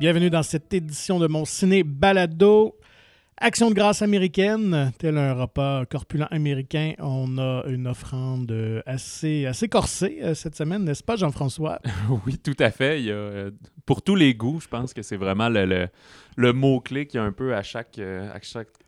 [0.00, 2.74] Bienvenue dans cette édition de mon ciné balado.
[3.36, 9.68] Action de grâce américaine, tel un repas corpulent américain, on a une offrande assez, assez
[9.68, 11.80] corsée euh, cette semaine, n'est-ce pas Jean-François?
[12.26, 13.00] oui, tout à fait.
[13.00, 13.50] Il y a, euh,
[13.84, 15.90] pour tous les goûts, je pense que c'est vraiment le,
[16.38, 18.32] mot-clé qu'il y a un peu à chaque, euh,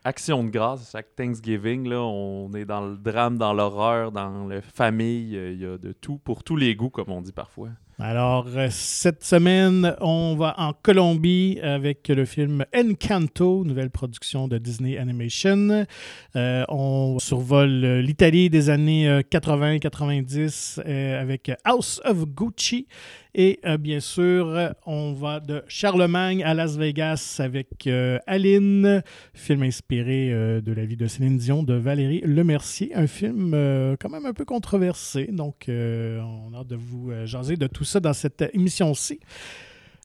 [0.04, 1.92] action de grâce, à chaque Thanksgiving.
[1.92, 5.34] On est dans le drame, dans l'horreur, dans la famille.
[5.34, 7.68] Il y a de tout pour tous les goûts, comme on dit parfois.
[8.04, 14.58] Alors, euh, cette semaine, on va en Colombie avec le film Encanto, nouvelle production de
[14.58, 15.86] Disney Animation.
[16.34, 20.80] Euh, on survole l'Italie des années 80-90
[21.16, 22.88] avec House of Gucci.
[23.34, 29.62] Et euh, bien sûr, on va de Charlemagne à Las Vegas avec euh, Aline, film
[29.62, 33.52] inspiré euh, de la vie de Céline Dion de Valérie Lemercier, un film
[33.98, 35.28] quand même un peu controversé.
[35.32, 39.20] Donc, on a hâte de vous jaser de tout ça dans cette émission-ci.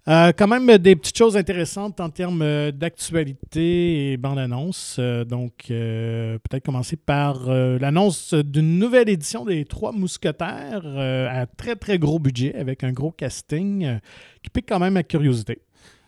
[0.07, 4.95] Euh, quand même des petites choses intéressantes en termes euh, d'actualité et bande-annonce.
[4.99, 11.99] Euh, donc, peut-être commencer par l'annonce d'une nouvelle édition des Trois Mousquetaires à très, très
[11.99, 13.99] gros budget avec un gros casting
[14.43, 15.61] qui pique quand même à curiosité.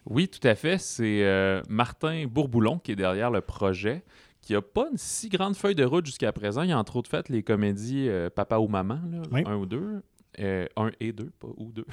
[0.05, 0.77] Oui, tout à fait.
[0.77, 1.23] C'est
[1.69, 4.03] Martin Bourboulon qui est derrière le projet
[4.41, 6.63] qui n'a pas une si grande feuille de route jusqu'à présent.
[6.63, 8.99] Il y a entre autres fait les comédies Papa ou Maman,
[9.33, 10.01] un ou deux.
[10.39, 11.85] Euh, un et deux, pas ou deux.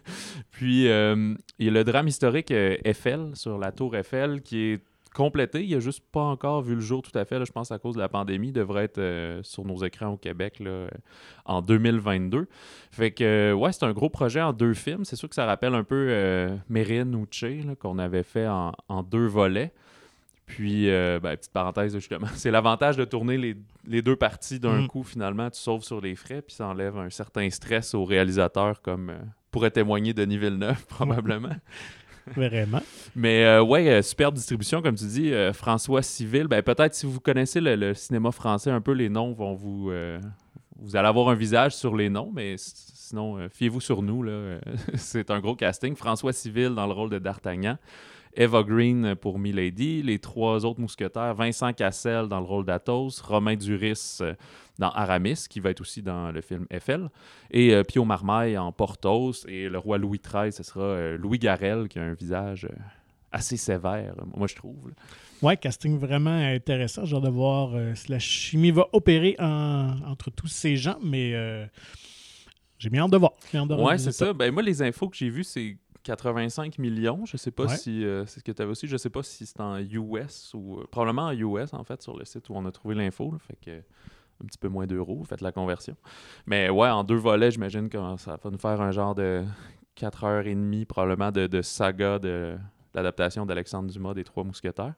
[0.50, 4.72] Puis, euh, il y a le drame historique euh, Eiffel, sur la tour Eiffel, qui
[4.72, 4.80] est
[5.14, 5.64] complété.
[5.64, 7.96] Il n'a juste pas encore vu le jour tout à fait, je pense, à cause
[7.96, 8.48] de la pandémie.
[8.48, 10.86] Il devrait être sur nos écrans au Québec là,
[11.44, 12.46] en 2022.
[12.90, 15.04] Fait que, ouais, c'est un gros projet en deux films.
[15.04, 19.26] C'est sûr que ça rappelle un peu Mérine ou Che, qu'on avait fait en deux
[19.26, 19.72] volets.
[20.50, 23.38] Puis, euh, ben, petite parenthèse, justement, c'est l'avantage de tourner
[23.86, 24.88] les, deux parties d'un mm.
[24.88, 25.48] coup, finalement.
[25.48, 29.18] Tu sauves sur les frais, puis ça enlève un certain stress au réalisateur, comme euh,
[29.52, 31.54] pourrait témoigner Denis Villeneuve, probablement.
[32.34, 32.82] Vraiment.
[33.14, 35.32] Mais euh, ouais, super distribution, comme tu dis.
[35.52, 39.54] François Civil, ben, peut-être si vous connaissez le, cinéma français un peu, les noms vont
[39.54, 39.92] vous.
[40.76, 44.24] vous allez avoir un visage sur les noms, mais sinon, fiez-vous sur nous.
[44.94, 45.94] c'est un gros casting.
[45.94, 47.78] François Civil dans le rôle de D'Artagnan.
[48.34, 53.56] Eva Green pour Milady, les trois autres mousquetaires, Vincent Cassel dans le rôle d'Athos, Romain
[53.56, 54.34] Duris euh,
[54.78, 57.10] dans Aramis, qui va être aussi dans le film Eiffel,
[57.50, 61.38] et euh, Pio Marmaille en Porthos, et le roi Louis XIII, ce sera euh, Louis
[61.38, 62.68] Garel, qui a un visage
[63.32, 64.92] assez sévère, moi je trouve.
[65.42, 67.02] Ouais, casting vraiment intéressant.
[67.02, 71.32] Hâte de voir si la chimie va opérer entre tous ces gens, mais
[72.78, 73.32] j'ai bien hâte de voir.
[73.54, 74.32] Ouais, c'est ça.
[74.32, 77.24] Ben, moi, les infos que j'ai vues, c'est 85 millions.
[77.26, 78.86] Je sais pas si euh, c'est ce que tu avais aussi.
[78.86, 82.16] Je sais pas si c'est en US ou euh, probablement en US en fait sur
[82.16, 83.34] le site où on a trouvé l'info.
[83.46, 83.82] Fait que
[84.42, 85.96] un petit peu moins d'euros, faites la conversion.
[86.46, 89.44] Mais ouais, en deux volets, j'imagine que ça va nous faire un genre de
[89.96, 92.56] 4 heures et demie probablement de, saga de
[92.94, 94.94] l'adaptation d'Alexandre Dumas des Trois Mousquetaires.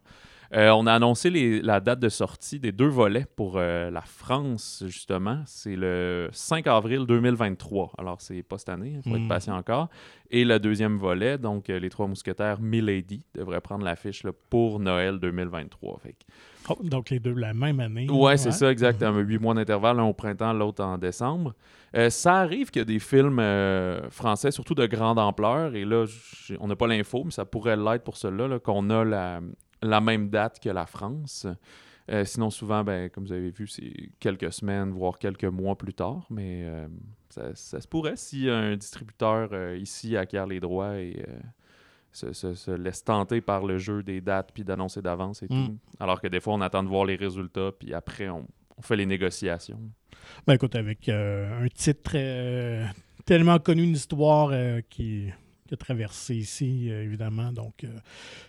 [0.55, 1.31] Euh, on a annoncé
[1.63, 5.43] la date de sortie des deux volets pour euh, la France, justement.
[5.47, 7.93] C'est le 5 avril 2023.
[7.97, 9.29] Alors, c'est pas cette année, il faut être hmm.
[9.29, 9.89] patient encore.
[10.31, 15.19] Et le deuxième volet, donc euh, Les Trois Mousquetaires Milady, devrait prendre l'affiche pour Noël
[15.19, 16.01] 2023.
[16.83, 18.11] donc, les deux la même année.
[18.11, 19.21] Ouais, c'est ça, exactement.
[19.21, 21.55] Huit mois d'intervalle, l'un au printemps, l'autre en décembre.
[22.11, 23.43] ça arrive qu'il y a des films
[24.11, 26.05] français, surtout de grande ampleur, et là,
[26.61, 29.41] on n'a pas l'info, mais ça pourrait l'être pour cela, qu'on a la,
[29.83, 31.47] la même date que la France.
[32.11, 35.95] Euh, sinon, souvent, ben, comme vous avez vu, c'est quelques semaines, voire quelques mois plus
[35.95, 36.27] tard.
[36.31, 36.89] Mais euh,
[37.29, 41.25] ça, se pourrait si un distributeur euh, ici acquiert les droits et
[42.13, 45.67] se, laisse tenter par le jeu des dates puis d'annoncer d'avance et mm.
[45.67, 45.79] tout.
[46.01, 48.47] Alors que des fois, on attend de voir les résultats puis après, on,
[48.81, 49.79] fait les négociations.
[50.45, 52.17] Ben écoute, avec un titre
[53.25, 54.51] tellement connu, une histoire
[54.91, 55.31] qui
[55.77, 57.53] traversé ici, euh, évidemment.
[57.53, 57.89] Donc, euh,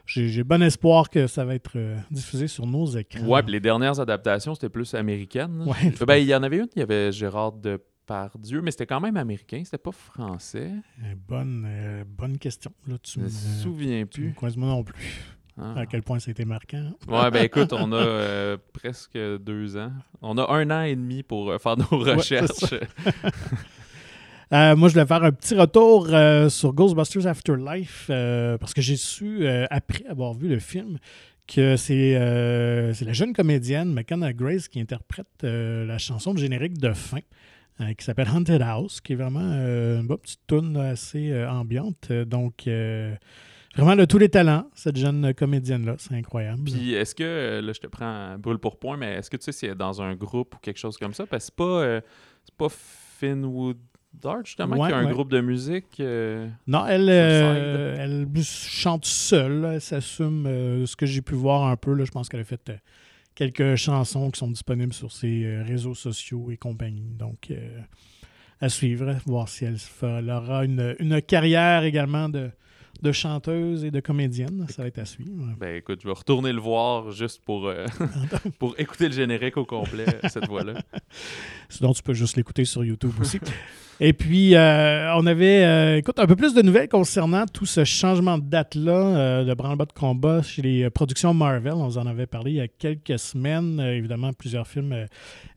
[0.06, 3.26] j'ai bon espoir que ça va être euh, diffusé sur nos écrans.
[3.26, 5.66] Ouais, les dernières adaptations, c'était plus américaine.
[6.06, 9.18] Ben, il y en avait une, il y avait Gérard Depardieu, mais c'était quand même
[9.18, 10.72] américain, c'était pas français.
[11.28, 11.68] bonne,
[12.06, 12.72] bonne question.
[12.88, 14.34] Là, tu me souviens plus.
[14.58, 15.36] moi non plus.
[15.56, 15.82] Ah.
[15.82, 16.94] À quel point ça a été marquant.
[17.08, 19.92] Ouais, ben écoute, on a presque deux ans.
[20.22, 22.74] On a un an et demi pour faire nos recherches.
[24.54, 28.82] Euh, moi, je voulais faire un petit retour euh, sur Ghostbusters Afterlife euh, parce que
[28.82, 31.00] j'ai su, après avoir vu le film,
[31.48, 37.22] que c'est la jeune comédienne McKenna Grace qui interprète la chanson de générique de fin.
[37.98, 42.12] qui s'appelle Haunted House, qui est vraiment une bonne petite tune assez ambiante.
[42.12, 42.70] Donc,
[43.76, 45.96] Vraiment, de tous les talents, cette jeune comédienne-là.
[45.98, 46.66] C'est incroyable.
[46.66, 49.52] Puis, est-ce que, là, je te prends brûle pour point, mais est-ce que tu sais
[49.52, 51.26] si elle est dans un groupe ou quelque chose comme ça?
[51.26, 52.02] Parce que c'est pas,
[52.46, 53.78] c'est pas Finwood
[54.22, 56.00] Dart, justement, qui a un groupe de musique.
[56.00, 59.66] Euh, non, elle, euh, elle chante seule.
[59.74, 61.94] Elle s'assume euh, ce que j'ai pu voir un peu.
[61.94, 62.72] Là, je pense qu'elle a fait
[63.36, 67.16] quelques chansons qui sont disponibles sur ses réseaux sociaux et compagnie.
[67.18, 67.52] Donc,
[68.62, 72.52] à suivre, voir si elle, elle aura une, une carrière également de,
[73.04, 74.66] de chanteuse et de comédienne.
[74.70, 75.54] Ça va être à suivre.
[75.60, 77.86] Ben écoute, je vais retourner le voir juste pour, euh,
[78.60, 80.82] pour écouter le générique au complet, cette voix-là.
[81.70, 83.40] Sinon, tu peux juste l'écouter sur YouTube aussi.
[84.00, 87.84] Et puis, euh, on avait, euh, écoute, un peu plus de nouvelles concernant tout ce
[87.84, 91.74] changement de date-là euh, de branle-bas de combat chez les productions Marvel.
[91.74, 93.80] On vous en avait parlé il y a quelques semaines.
[93.80, 95.06] évidemment, plusieurs films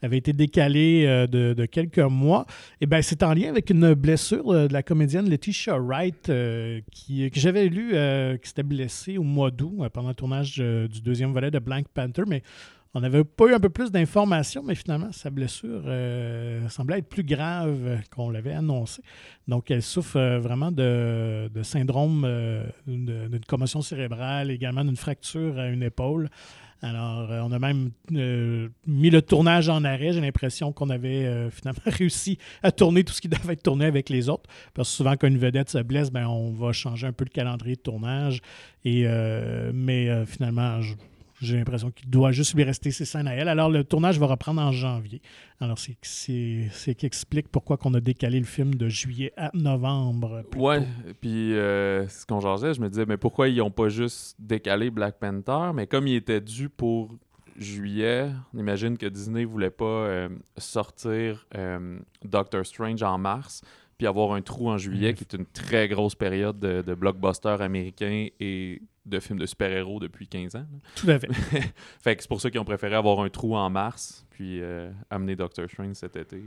[0.03, 2.47] avaient été décalés de, quelques mois.
[2.81, 6.31] Et bien, c'est en lien avec une blessure de la comédienne Letitia Wright,
[6.93, 7.95] qui, que j'avais lu
[8.41, 12.25] qui s'était blessée au mois d'août pendant le tournage du deuxième volet de Blank Panther.
[12.97, 17.09] On n'avait pas eu un peu plus d'informations, mais finalement, sa blessure euh, semblait être
[17.11, 19.03] plus grave qu'on l'avait annoncé.
[19.49, 25.69] Donc, elle souffre euh, vraiment de, syndrome euh, d'une commotion cérébrale, également d'une fracture à
[25.69, 26.31] une épaule.
[26.81, 30.13] Alors, on a même mis le tournage en arrêt.
[30.13, 34.09] J'ai l'impression qu'on avait finalement réussi à tourner tout ce qui devait être tourné avec
[34.09, 34.49] les autres.
[34.73, 37.31] Parce que souvent, quand une vedette se blesse, ben, on va changer un peu le
[37.31, 38.41] calendrier de tournage.
[38.85, 40.81] Mais finalement,
[41.41, 43.49] j'ai l'impression qu'il doit juste lui rester ses scènes à elle.
[43.49, 45.21] Alors, le tournage va reprendre en janvier.
[45.61, 50.45] Alors, c'est ce qui explique pourquoi on a décalé le film de juillet à novembre.
[50.57, 50.87] Ouais,
[51.21, 54.91] puis euh, ce qu'on jasait, je me disais, mais pourquoi ils n'ont pas juste décalé
[54.91, 55.73] Black Panther?
[55.75, 57.15] Mais comme il était dû pour
[57.57, 63.63] juillet, on imagine que Disney voulait pas euh, sortir euh, Doctor Strange en mars
[63.99, 67.63] puis avoir un trou en juillet, qui est une très grosse période de, de blockbusters
[67.63, 70.67] américains et de films de super-héros depuis 15 ans.
[70.97, 71.33] Tout à fait.
[72.03, 74.91] fait que c'est pour ça qu'ils ont préféré avoir un trou en mars, puis euh,
[75.11, 76.43] amener Doctor Strange cet été.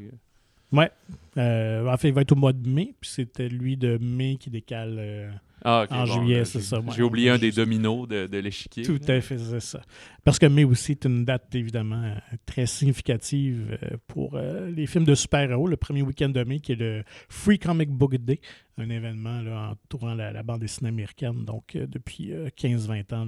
[0.71, 0.91] Ouais.
[1.37, 4.37] Euh, en fait, il va être au mois de mai, puis c'était lui de mai
[4.39, 6.79] qui décale euh, ah, en juillet, c'est ça.
[6.95, 8.83] J'ai oublié un des dominos de, de l'échiquier.
[8.83, 9.81] Tout à fait, c'est ça.
[10.23, 12.13] Parce que mai aussi est une date évidemment
[12.45, 15.67] très significative euh, pour euh, les films de super-héros.
[15.67, 18.39] Le premier week-end de mai qui est le Free Comic Book Day,
[18.77, 21.45] un événement là, entourant la, bande dessinée américaine.
[21.45, 23.25] Donc euh, depuis 15-20 ans,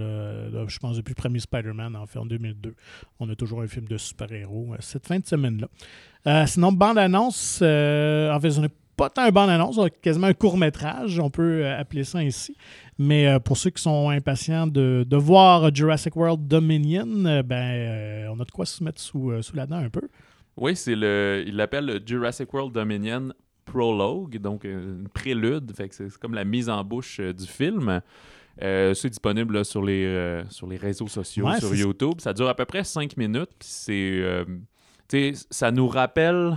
[0.67, 2.75] je pense depuis le premier Spider-Man en fait en 2002,
[3.19, 6.45] on a toujours un film de super-héros cette fin de semaine-là.
[6.45, 8.63] sinon, bande-annonce, en fait, on
[9.01, 12.55] pas tant un bande-annonce, quasiment un court-métrage, on peut euh, appeler ça ainsi.
[12.99, 18.39] Mais euh, pour ceux qui sont impatients de, voir Jurassic World Dominion, euh, ben, on
[18.39, 20.07] a de quoi se mettre sous, la dent un peu.
[20.55, 23.33] Oui, c'est le, il l'appelle Jurassic World Dominion
[23.65, 28.01] Prologue, donc une prélude, fait c'est comme la mise en bouche du film.
[28.59, 32.19] c'est disponible sur, les, sur les réseaux sociaux, sur YouTube.
[32.19, 33.49] Ça dure à peu près cinq minutes.
[33.61, 34.45] C'est,
[35.49, 36.55] ça nous rappelle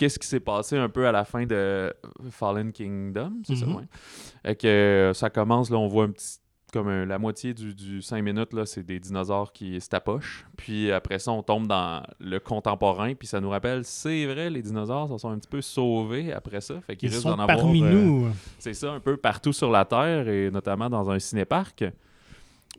[0.00, 1.92] qu'est-ce qui s'est passé un peu à la fin de
[2.30, 3.76] Fallen Kingdom, c'est ça, mhm.
[3.76, 4.56] ouais.
[4.56, 6.38] que euh, ça commence, là, on voit un petit
[6.72, 10.46] comme la moitié du, du 5 minutes, là, c'est des dinosaures qui se tapochent.
[10.56, 14.62] Puis après ça, on tombe dans le contemporain, puis ça nous rappelle, c'est vrai, les
[14.62, 16.80] dinosaures se sont un petit peu sauvés après ça.
[16.80, 18.28] Fait qu'ils Ils sont parmi euh, nous.
[18.60, 21.84] c'est ça, un peu partout sur la Terre, et notamment dans un cinéparc.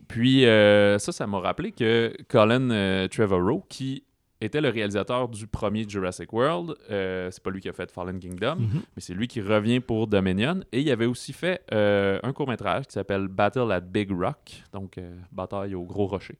[0.08, 4.04] Puis euh, ça, ça m'a rappelé que Colin Trevorrow, qui
[4.44, 6.74] était le réalisateur du premier Jurassic World.
[6.90, 8.82] Euh, c'est pas lui qui a fait Fallen Kingdom, mhm.
[8.94, 10.60] mais c'est lui qui revient pour Dominion.
[10.72, 14.98] Et il avait aussi fait euh, un court-métrage qui s'appelle Battle at Big Rock, donc
[14.98, 16.38] euh, Bataille au Gros Rocher,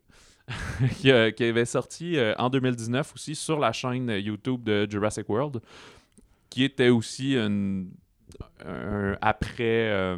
[0.99, 5.61] qui, avait sorti en 2019 aussi sur la chaîne YouTube de Jurassic World,
[6.50, 7.85] qui était aussi un,
[9.21, 10.16] après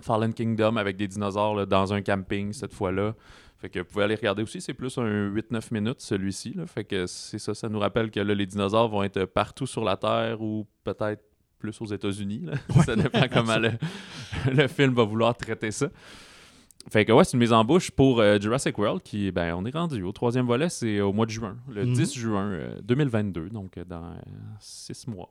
[0.00, 3.14] Fallen Kingdom avec des dinosaures dans un camping cette fois-là.
[3.62, 6.56] Fait que vous pouvez aller regarder aussi, c'est plus un 8-9 minutes celui-ci.
[6.66, 9.84] Fait que c'est ça, ça nous rappelle que là, les dinosaures vont être partout sur
[9.84, 11.22] la Terre ou peut-être
[11.60, 12.46] plus aux États-Unis.
[12.84, 15.86] ça dépend comment le, film va vouloir traiter ça.
[16.90, 19.64] Fait que ouais, c'est une mise en bouche pour euh, Jurassic World qui, ben, on
[19.64, 22.20] est rendu au troisième volet, c'est au mois de juin, le 10 mhm.
[22.20, 24.16] juin 2022, euh, donc euh, dans
[24.58, 25.30] six mois.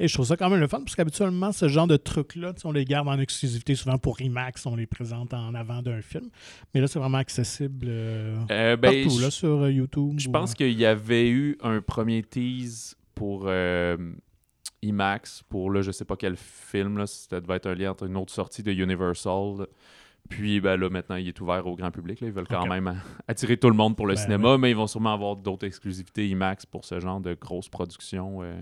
[0.00, 2.70] Et je trouve ça quand même le fun, parce qu'habituellement, ce genre de trucs-là, on
[2.70, 6.28] les garde en exclusivité souvent pour IMAX, on les présente en avant d'un film.
[6.72, 10.14] Mais là, c'est vraiment accessible euh, euh, ben, partout, là, sur euh, YouTube.
[10.18, 13.50] Je pense qu'il y avait eu un premier tease pour
[14.82, 18.06] IMAX, pour là, je sais pas quel film, là, ça devait être un lien entre
[18.06, 19.66] une autre sortie de Universal.
[20.28, 22.20] Puis ben, là, maintenant, il est ouvert au grand public.
[22.20, 24.86] Ils veulent quand même attirer tout le monde pour le ben cinéma, mais ils vont
[24.86, 28.60] sûrement avoir d'autres exclusivités IMAX pour ce genre de grosses productions euh,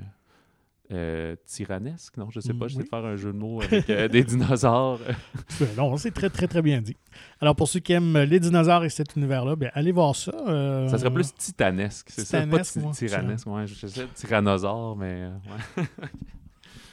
[1.46, 4.24] tyrannesque, non, je sais pas, je sais faire un jeu de mots avec euh, des
[4.24, 5.00] dinosaures.
[5.76, 6.96] non, c'est très, très, très bien dit.
[7.40, 10.32] Alors, pour ceux qui aiment les dinosaures et cet univers-là, bien, allez voir ça.
[10.46, 15.28] Euh, ça serait plus titanesque, c'est ça, pas tyrannesque, ouais, je sais, tyrannosaure, mais...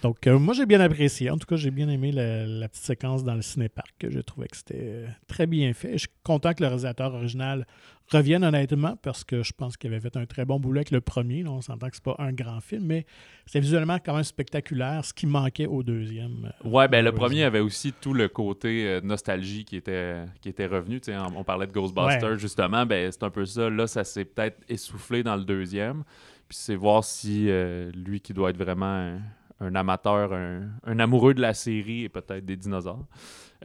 [0.03, 1.29] Donc, euh, moi, j'ai bien apprécié.
[1.29, 4.05] En tout cas, j'ai bien aimé la, petite séquence dans le cinépark.
[4.05, 5.93] Je trouvais que c'était euh, très bien fait.
[5.93, 7.65] Je suis content que le réalisateur original
[8.09, 11.01] revienne, honnêtement, parce que je pense qu'il avait fait un très bon boulot avec le
[11.01, 11.45] premier.
[11.47, 13.05] on s'entend que c'est pas un grand film, mais
[13.45, 16.51] c'est visuellement quand même spectaculaire, ce qui manquait au deuxième.
[16.65, 20.67] Euh, ouais, ben le premier avait aussi tout le côté nostalgie qui était, qui était
[20.67, 21.01] revenu.
[21.07, 22.85] On, on, parlait de Ghostbusters, justement.
[22.85, 23.69] Ben, c'est un peu ça.
[23.69, 26.03] Là, ça s'est peut-être essoufflé dans le deuxième.
[26.47, 27.49] Puis c'est voir si
[27.95, 29.17] lui qui doit être vraiment
[29.63, 33.05] un amateur, un, amoureux de la série et peut-être des dinosaures,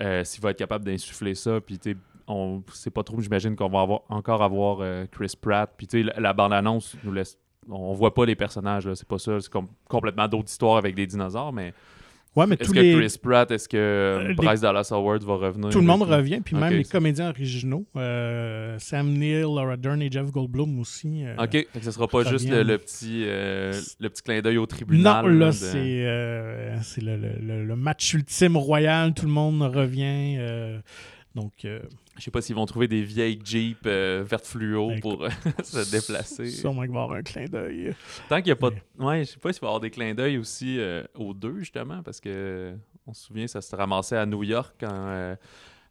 [0.00, 1.78] euh, s'il va être capable d'insuffler ça, puis
[2.28, 6.14] on sait pas trop, j'imagine qu'on va avoir, encore avoir euh, Chris Pratt, puis la,
[6.18, 9.52] la bande-annonce nous laisse, on voit pas les personnages, c'est pas ça, c'est
[9.88, 11.72] complètement d'autres histoires avec des dinosaures, mais
[12.46, 15.70] est-ce que Chris Pratt, est-ce que euh, Bryce Dallas Howard va revenir?
[15.70, 17.86] Tout le monde revient, puis même les comédiens originaux.
[17.96, 21.24] Euh, Sam Neill, Laura Dern et Jeff Goldblum aussi.
[21.24, 25.26] Euh, OK, ce ne sera pas juste le, petit, le petit clin d'œil au tribunal.
[25.26, 29.14] Non, là, c'est le, le, match ultime royal.
[29.14, 30.38] Tout le monde revient.
[31.34, 31.66] donc...
[32.18, 35.28] Je sais pas s'ils vont trouver des vieilles Jeeps euh, vertes fluo pour euh,
[35.62, 36.50] se déplacer.
[36.50, 37.94] Sûrement qu'il va y avoir un clin d'œil.
[38.28, 38.70] Tant qu'il n'y a pas.
[38.98, 41.60] Ouais, je sais pas s'il va y avoir des clins d'œil aussi euh, aux deux,
[41.60, 42.74] justement, parce que
[43.06, 45.36] on se souvient, ça se ramassait à New York quand.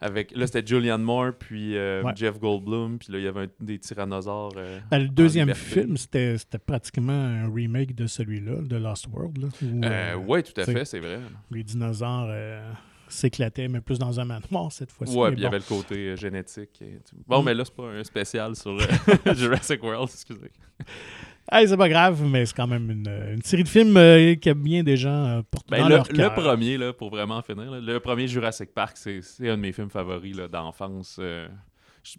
[0.02, 1.76] avec, là, c'était Julianne Moore, puis
[2.16, 4.54] Jeff Goldblum, puis là, il y avait des tyrannosaures.
[4.92, 9.50] Ben, le deuxième film, c'était pratiquement un remake de celui-là, de Lost World.
[10.28, 11.20] oui, tout à fait, c'est vrai.
[11.50, 12.30] Les dinosaures
[13.10, 15.16] s'éclatait, mais plus dans un manoir cette fois-ci.
[15.16, 16.84] Ouais, puis il y avait le côté euh, génétique.
[17.28, 17.46] Bon, mm.
[17.46, 20.52] mais là, c'est pas un spécial sur euh, Jurassic World, excusez.
[21.52, 24.54] Hey, c'est pas grave, mais c'est quand même une, série de films euh, qui a
[24.54, 28.00] bien des gens portent ben, dans le, leur le premier, là, pour vraiment finir, le
[28.00, 31.16] premier Jurassic Park, c'est un de mes films favoris d'enfance.
[31.18, 31.48] je,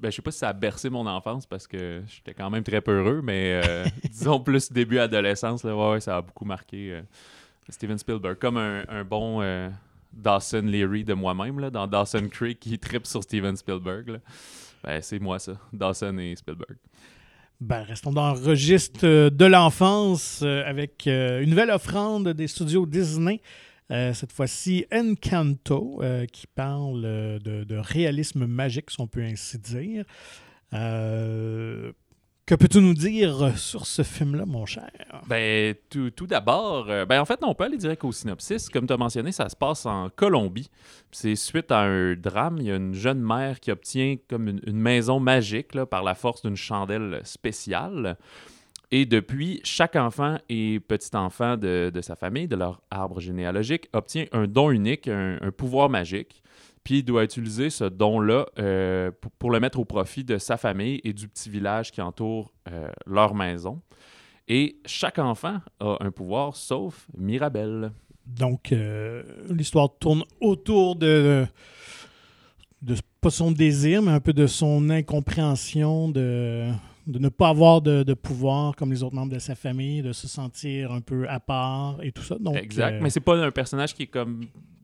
[0.00, 2.62] ben, je sais pas si ça a bercé mon enfance parce que j'étais quand même
[2.62, 3.60] très peu heureux, mais
[4.10, 7.02] disons plus début adolescence, là, ouais, ça a beaucoup marqué
[7.68, 8.38] Steven Spielberg.
[8.38, 9.42] Comme un, un bon
[10.12, 14.20] Dawson Leary de moi-même, dans Dawson Creek, qui tripe sur Steven Spielberg.
[14.82, 15.52] Ben, c'est moi, ça.
[15.72, 16.76] Dawson et Spielberg.
[17.60, 22.46] Ben, restons dans le registre euh, de l'enfance euh, avec euh, une nouvelle offrande des
[22.46, 23.40] studios Disney.
[23.90, 27.02] cette fois-ci, Encanto, qui parle
[27.42, 30.04] de, de, réalisme magique, si on peut ainsi dire.
[32.48, 34.90] Que peux-tu nous dire sur ce film-là, mon cher?
[35.26, 38.70] Ben, tout, d'abord, euh, ben en fait, on peut aller direct au synopsis.
[38.70, 40.70] Comme tu as mentionné, ça se passe en Colombie.
[41.12, 42.56] C'est suite à un drame.
[42.58, 46.40] Il y a une jeune mère qui obtient comme une, maison magique par la force
[46.40, 48.16] d'une chandelle spéciale.
[48.90, 54.46] Et depuis, chaque enfant et petit-enfant de, sa famille, de leur arbre généalogique, obtient un
[54.46, 56.42] don unique, un pouvoir magique
[56.88, 61.02] puis il doit utiliser ce don-là euh, pour, le mettre au profit de sa famille
[61.04, 63.82] et du petit village qui entoure euh, leur maison.
[64.48, 67.92] Et chaque enfant a un pouvoir, sauf Mirabelle.
[68.24, 71.44] Donc, euh, l'histoire tourne autour de,
[72.80, 76.70] de, pas son désir, mais un peu de son incompréhension de,
[77.08, 80.28] de ne pas avoir de, pouvoir comme les autres membres de sa famille, de se
[80.28, 82.36] sentir un peu à part et tout ça.
[82.38, 84.42] Donc, exact, mais c'est pas un personnage qui est comme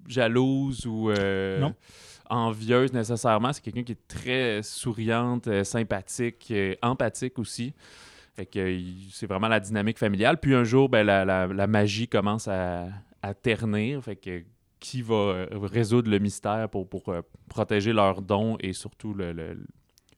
[0.09, 1.69] jalouse ou euh,
[2.31, 3.53] envieuse nécessairement.
[3.53, 7.75] C'est quelqu'un qui est très souriante, euh, sympathique, euh, empathique aussi.
[8.35, 8.81] Fait que
[9.13, 10.41] c'est vraiment la dynamique familiale.
[10.41, 12.89] Puis un jour, ben, la, magie commence à,
[13.43, 14.03] ternir.
[14.03, 14.43] Fait que
[14.81, 17.15] qui va résoudre le mystère pour, pour
[17.49, 19.15] protéger leurs dons et surtout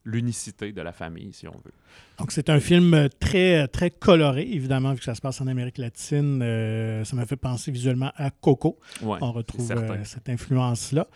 [0.07, 1.73] l'unicité de la famille, si on veut.
[2.17, 5.77] Donc, c'est un film très, très coloré, évidemment, vu que ça se passe en Amérique
[5.77, 6.41] latine.
[6.41, 8.79] Euh, ça m'a fait penser visuellement à Coco.
[9.03, 11.07] On retrouve euh, cette influence-là.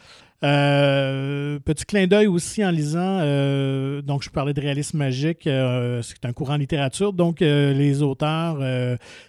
[0.43, 6.01] Euh, petit clin d'œil aussi en lisant, euh, donc je parlais de réalisme magique, euh,
[6.01, 8.57] c'est un courant en littérature, donc les auteurs,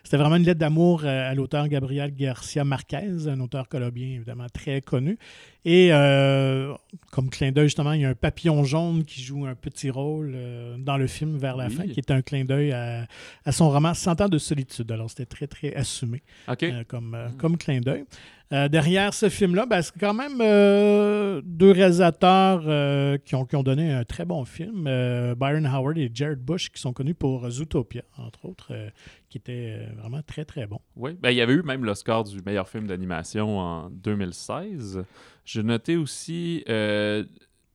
[0.03, 4.81] c'était vraiment une lettre d'amour à l'auteur Gabriel Garcia Marquez, un auteur colombien évidemment très
[4.81, 5.19] connu.
[5.65, 5.91] Et
[7.11, 10.35] comme clin d'œil, justement, il y a un papillon jaune qui joue un petit rôle
[10.79, 14.21] dans le film vers la fin, qui est un clin d'œil à, son roman Cent
[14.21, 14.91] ans de solitude.
[14.91, 16.23] Alors c'était très, très assumé
[16.89, 18.05] comme, comme clin d'œil.
[18.53, 23.63] Euh, derrière ce film-là, ben, c'est quand même euh, deux réalisateurs euh, qui, ont, ont,
[23.63, 24.85] donné un très bon film.
[25.39, 28.73] Byron Howard et Jared Bush, qui sont connus pour Zootopia, entre autres,
[29.31, 30.81] qui était vraiment très, très bon.
[30.97, 35.03] Oui, ben, il y avait eu même le score du meilleur film d'animation en 2016.
[35.45, 36.65] J'ai noté aussi...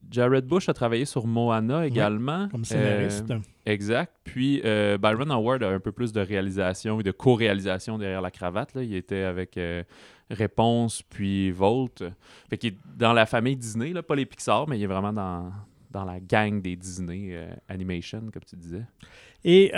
[0.10, 2.48] Jared Bush a travaillé sur Moana également.
[2.48, 3.34] comme scénariste.
[3.66, 4.14] exact.
[4.24, 8.74] Puis Byron Howard a un peu plus de réalisation et de co-réalisation derrière la cravate.
[8.76, 8.84] Là.
[8.84, 9.58] Il était avec
[10.30, 12.04] Réponse, puis Volt.
[12.50, 15.14] Fait qu'il est dans la famille Disney, là, pas les Pixar, mais il est vraiment
[15.14, 15.52] dans,
[15.92, 17.34] dans la gang des Disney
[17.70, 18.84] Animation, comme tu disais.
[19.46, 19.72] Et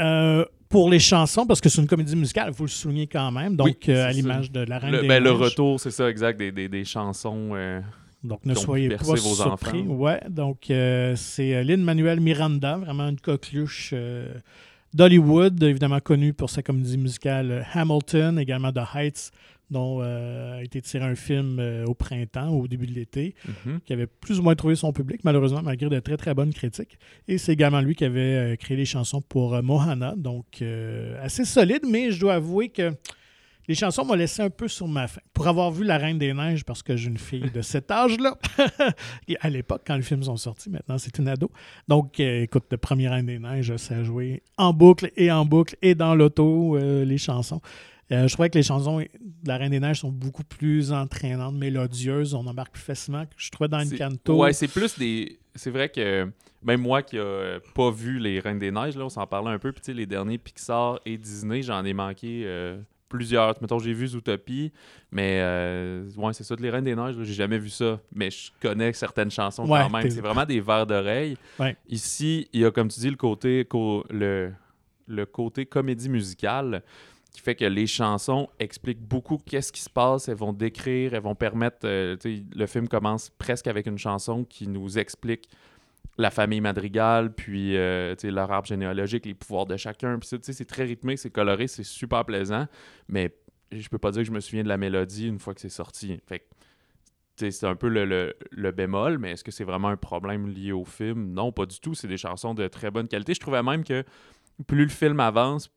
[0.70, 3.56] pour les chansons, parce que c'est une comédie musicale, il faut le souligner quand même,
[3.56, 6.52] donc à l'image de La Reine le, des ben, Le retour, c'est ça, exact, des,
[6.52, 7.56] des, des chansons
[8.24, 9.82] donc, ne soyez pas surpris.
[9.82, 14.34] Ouais, donc, euh, c'est euh, Lynn-Manuel Miranda, vraiment une coqueluche euh,
[14.94, 19.32] d'Hollywood, évidemment connue pour sa comédie musicale Hamilton, également The Heights,
[19.70, 23.80] dont a été tiré un film au printemps, au début de l'été, mhm.
[23.86, 26.98] qui avait plus ou moins trouvé son public, malheureusement, malgré de très, très bonnes critiques.
[27.28, 30.64] Et c'est également lui qui avait créé les chansons pour Mohana, donc
[31.22, 32.94] assez solide, mais je dois avouer que
[33.70, 35.22] les chansons m'ont laissé un peu sur ma faim.
[35.32, 38.36] Pour avoir vu La Reine des Neiges, parce que j'ai une fille de cet âge-là,
[39.42, 41.52] à l'époque, quand les films sont sortis, maintenant c'est une ado.
[41.88, 45.46] Donc, euh, écoute, le premier Reine des Neiges, ça a joué en boucle et en
[45.46, 47.62] boucle et dans l'auto, euh, les chansons.
[48.12, 49.08] Euh, je trouvais que les chansons de
[49.46, 52.34] La Reine des Neiges sont beaucoup plus entraînantes, mélodieuses.
[52.34, 53.26] On embarque plus facilement.
[53.38, 54.38] Je trouvais dans Encanto.
[54.38, 55.40] Ouais, c'est plus des.
[55.56, 56.28] C'est vrai que
[56.64, 59.60] même moi qui n'ai pas vu les Reines des Neiges, là, on s'en parlait un
[59.60, 59.72] peu.
[59.72, 62.46] Puis les derniers Pixar et Disney, j'en ai manqué
[63.10, 63.56] plusieurs.
[63.62, 64.72] Mettons, j'ai vu Zootopie,
[65.12, 68.00] mais euh, ouais, c'est ça, de Les Reines des Neiges, j'ai jamais vu ça.
[68.14, 70.10] Mais je connais certaines chansons quand même.
[70.10, 71.36] C'est vraiment des vers d'oreille.
[71.90, 73.68] Ici, il y a, comme tu dis, le côté,
[74.10, 74.52] le,
[75.08, 76.84] le côté comédie musicale
[77.32, 81.22] qui fait que les chansons expliquent beaucoup qu'est-ce qui se passe, elles vont décrire, elles
[81.22, 81.80] vont permettre.
[81.86, 85.50] Euh, le film commence presque avec une chanson qui nous explique
[86.18, 90.20] la famille Madrigal, puis euh, leur arbre généalogique, les pouvoirs de chacun.
[90.22, 92.68] C'est très rythmé, c'est coloré, c'est super plaisant.
[93.08, 93.34] Mais
[93.72, 95.70] je peux pas dire que je me souviens de la mélodie une fois que c'est
[95.70, 96.20] sorti.
[96.28, 96.46] Fait
[97.38, 100.84] c'est un peu le, le, bémol, mais est-ce que c'est vraiment un problème lié au
[100.84, 101.32] film?
[101.32, 101.96] Non, pas du tout.
[101.96, 103.34] C'est des chansons de très bonne qualité.
[103.34, 104.04] Je trouvais même que
[104.68, 105.72] plus le film avance,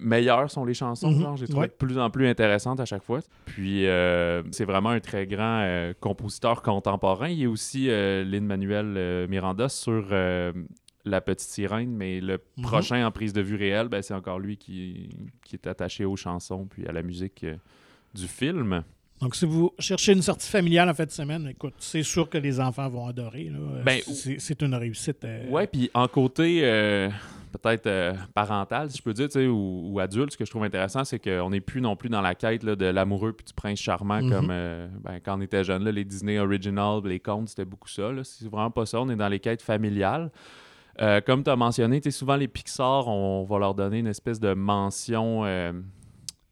[0.00, 1.10] meilleures sont les chansons.
[1.10, 1.36] Mhm.
[1.36, 3.20] J'ai trouvé de plus en plus intéressantes à chaque fois.
[3.46, 7.28] Puis euh, c'est vraiment un très grand euh, compositeur contemporain.
[7.28, 10.08] Il y a aussi euh, Lin-Manuel Miranda sur
[11.04, 12.64] La Petite Sirène, mais le mhm.
[12.64, 15.08] prochain en prise de vue réelle, ben, c'est encore lui qui,
[15.44, 17.46] qui, est attaché aux chansons puis à la musique
[18.14, 18.82] du film.
[19.20, 22.38] Donc, si vous cherchez une sortie familiale en fin de semaine, écoute, c'est sûr que
[22.38, 23.50] les enfants vont adorer.
[23.84, 25.26] Ben, c'est une réussite.
[25.50, 26.62] Ouais, puis en côté
[27.48, 31.04] peut-être euh, parental, si je peux dire, ou, ou, adulte, ce que je trouve intéressant,
[31.04, 34.22] c'est qu'on n'est plus non plus dans la quête de l'amoureux puis du prince charmant
[34.22, 34.30] mhm.
[34.30, 37.88] comme euh, ben, quand on était jeune, là, les Disney Original, les contes, c'était beaucoup
[37.88, 38.10] ça.
[38.22, 39.00] C'est vraiment pas ça.
[39.00, 40.30] On est dans les quêtes familiales.
[41.00, 44.52] Euh, comme tu as mentionné, souvent les Pixar, on, va leur donner une espèce de
[44.52, 45.44] mention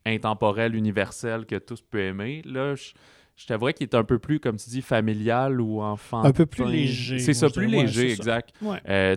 [0.04, 2.42] intemporelle, universelle que tous peuvent aimer.
[2.44, 2.92] Là, je
[3.36, 6.24] je t'avouerais qu'il est un peu plus, comme tu dis, familial ou enfant.
[6.24, 7.18] Un peu plus léger.
[7.18, 8.54] C'est ça, plus léger, exact.
[8.88, 9.14] Euh,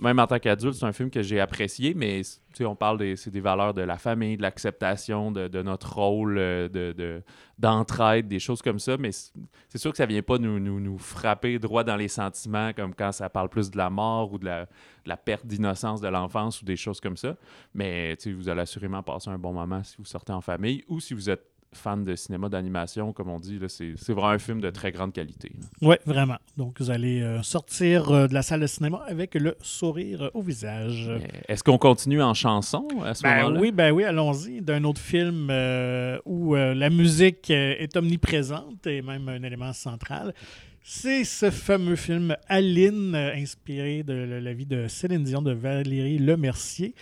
[0.00, 2.22] même en tant qu'adulte, c'est un film que j'ai apprécié, mais
[2.60, 7.22] on parle des, des valeurs de la famille, de l'acceptation, de, notre rôle, euh, de,
[7.56, 8.96] d'entraide, des choses comme ça.
[8.96, 12.92] Mais c'est sûr que ça vient pas nous, nous, frapper droit dans les sentiments, comme
[12.96, 16.08] quand ça parle plus de la mort ou de la, de la perte d'innocence de
[16.08, 17.36] l'enfance ou des choses comme ça.
[17.74, 21.14] Mais vous allez assurément passer un bon moment si vous sortez en famille ou si
[21.14, 24.92] vous êtes fan de cinéma d'animation, comme on dit, c'est vraiment un film de très
[24.92, 25.52] grande qualité.
[25.80, 26.38] Oui, vraiment.
[26.56, 30.42] Donc, vous allez euh, sortir euh, de la salle de cinéma avec le sourire au
[30.42, 31.10] visage.
[31.48, 33.60] Est-ce qu'on continue en chanson à ce ben moment-là?
[33.60, 34.60] Oui, ben oui, allons-y.
[34.60, 40.34] D'un autre film euh, où la musique est omniprésente et même un élément central.
[40.82, 46.94] C'est ce fameux film Aline, inspiré de la vie de Céline Dion de Valérie Lemercier.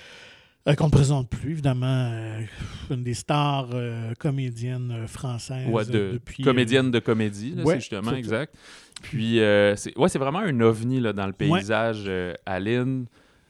[0.68, 2.42] Euh, qu'on ne présente plus, évidemment, euh,
[2.90, 5.68] une des stars euh, comédiennes françaises.
[5.68, 8.54] Ouais, de, comédienne de comédie, c'est justement, exact.
[9.02, 9.36] Puis,
[9.76, 12.10] c'est ouais, vraiment un ovni là, dans le paysage,
[12.44, 13.06] Aline,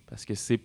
[0.08, 0.60] parce que c'est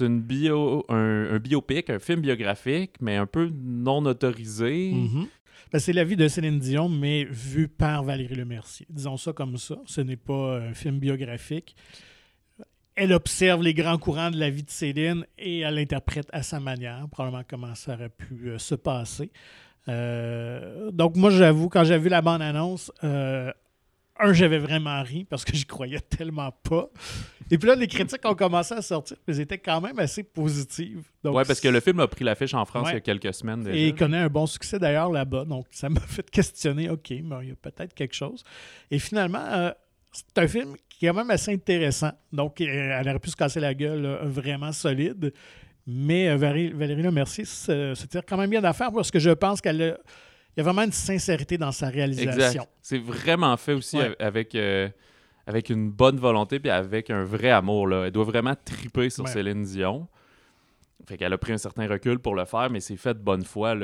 [0.00, 4.90] une bio, un, biopic, un film biographique, mais un peu non autorisé.
[4.92, 5.26] Mm-hmm.
[5.72, 8.86] Ben, c'est la vie de Céline Dion, mais vu par Valérie Lemercier.
[8.90, 9.76] Disons ça comme ça.
[9.86, 11.76] Ce n'est pas un film biographique
[12.96, 16.60] elle observe les grands courants de la vie de Céline et elle l'interprète à sa
[16.60, 19.30] manière, probablement comment ça aurait pu euh, se passer.
[19.88, 23.52] Euh, donc moi, j'avoue, quand j'ai vu la bande-annonce, euh,
[24.18, 26.88] un, j'avais vraiment ri parce que je croyais tellement pas.
[27.50, 30.22] Et puis là, les critiques ont commencé à sortir, mais elles étaient quand même assez
[30.22, 31.04] positives.
[31.22, 33.62] Oui, parce que le film a pris l'affiche en France il y a quelques semaines
[33.62, 33.76] déjà.
[33.76, 35.44] Et il connaît un bon succès d'ailleurs là-bas.
[35.44, 38.42] Donc ça m'a fait questionner, OK, mais il y a peut-être quelque chose.
[38.90, 39.70] Et finalement,
[40.12, 42.12] c'est un film qui est quand même assez intéressant.
[42.32, 45.32] Donc, euh, elle aurait pu se casser la gueule vraiment solide.
[45.86, 49.60] Mais euh, Valérie, Valérie Mercier se, tire quand même bien d'affaire parce que je pense
[49.60, 49.96] qu'elle a,
[50.56, 52.66] y a vraiment une sincérité dans sa réalisation.
[52.82, 54.88] C'est vraiment fait aussi avec, euh,
[55.46, 57.86] avec une bonne volonté et avec un vrai amour.
[57.86, 58.06] Là.
[58.06, 60.08] Elle doit vraiment triper sur Céline Dion.
[61.06, 63.44] Fait qu'elle a pris un certain recul pour le faire, mais c'est fait de bonne
[63.44, 63.76] foi.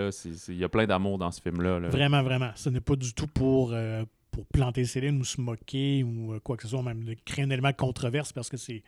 [0.49, 1.79] Il y a plein d'amour dans ce film-là.
[1.89, 2.51] Vraiment, vraiment.
[2.57, 3.73] Ce n'est pas du tout pour,
[4.33, 7.51] pour planter Céline ou se moquer ou quoi que ce soit, même de créer un
[7.51, 8.83] élément de controverse parce que c'est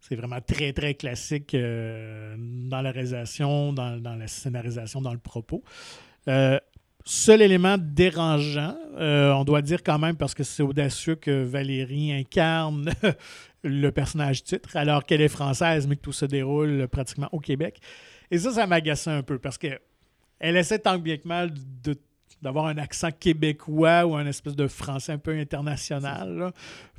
[0.00, 5.64] c'est vraiment très, très classique dans la réalisation, dans, la scénarisation, dans le propos.
[7.04, 12.92] seul élément dérangeant, on doit dire quand même, parce que c'est audacieux que Valérie incarne
[13.64, 17.80] le personnage titre, alors qu'elle est française, mais que tout se déroule pratiquement au Québec.
[18.30, 19.68] Et ça, ça m'agaçait un peu parce que
[20.38, 21.50] elle essaie tant bien que mal
[22.46, 26.52] d'avoir un accent québécois ou un espèce de français un peu international.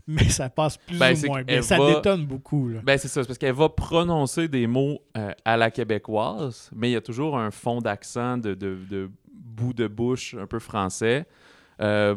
[0.08, 1.62] mais ça passe plus ben, ou moins bien.
[1.62, 2.70] Ça détonne beaucoup.
[2.84, 6.94] Ben, c'est ça, parce qu'elle va prononcer des mots euh, à la québécoise, mais il
[6.94, 11.26] y a toujours un fond d'accent de, de, bout de bouche un peu français.
[11.80, 12.16] Euh,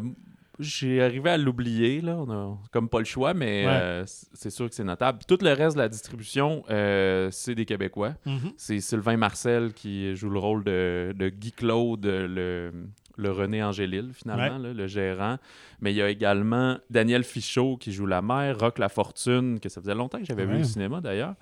[0.61, 2.17] j'ai arrivé à l'oublier, là.
[2.17, 5.19] On a comme pas le choix, mais euh, c'est sûr que c'est notable.
[5.27, 8.13] Tout le reste de la distribution, euh, c'est des Québécois.
[8.25, 8.53] Mm-hmm.
[8.57, 12.71] C'est Sylvain Marcel qui joue le rôle de, Guy Claude, le,
[13.17, 15.37] René Angélil, finalement, le gérant.
[15.79, 19.69] Mais il y a également Daniel Fichot qui joue la mère, Rock La Fortune, que
[19.69, 21.35] ça faisait longtemps que j'avais vu au cinéma d'ailleurs,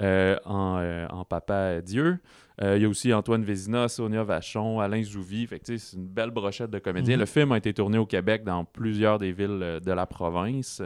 [0.00, 2.18] euh, en, en, Papa Dieu.
[2.62, 5.46] Euh, il y a aussi Antoine Vézina, Sonia Vachon, Alain Zouvi.
[5.62, 7.16] c'est une belle brochette de comédiens.
[7.16, 7.20] Mhm.
[7.20, 10.82] Le film a été tourné au Québec dans plusieurs des villes euh, de la province.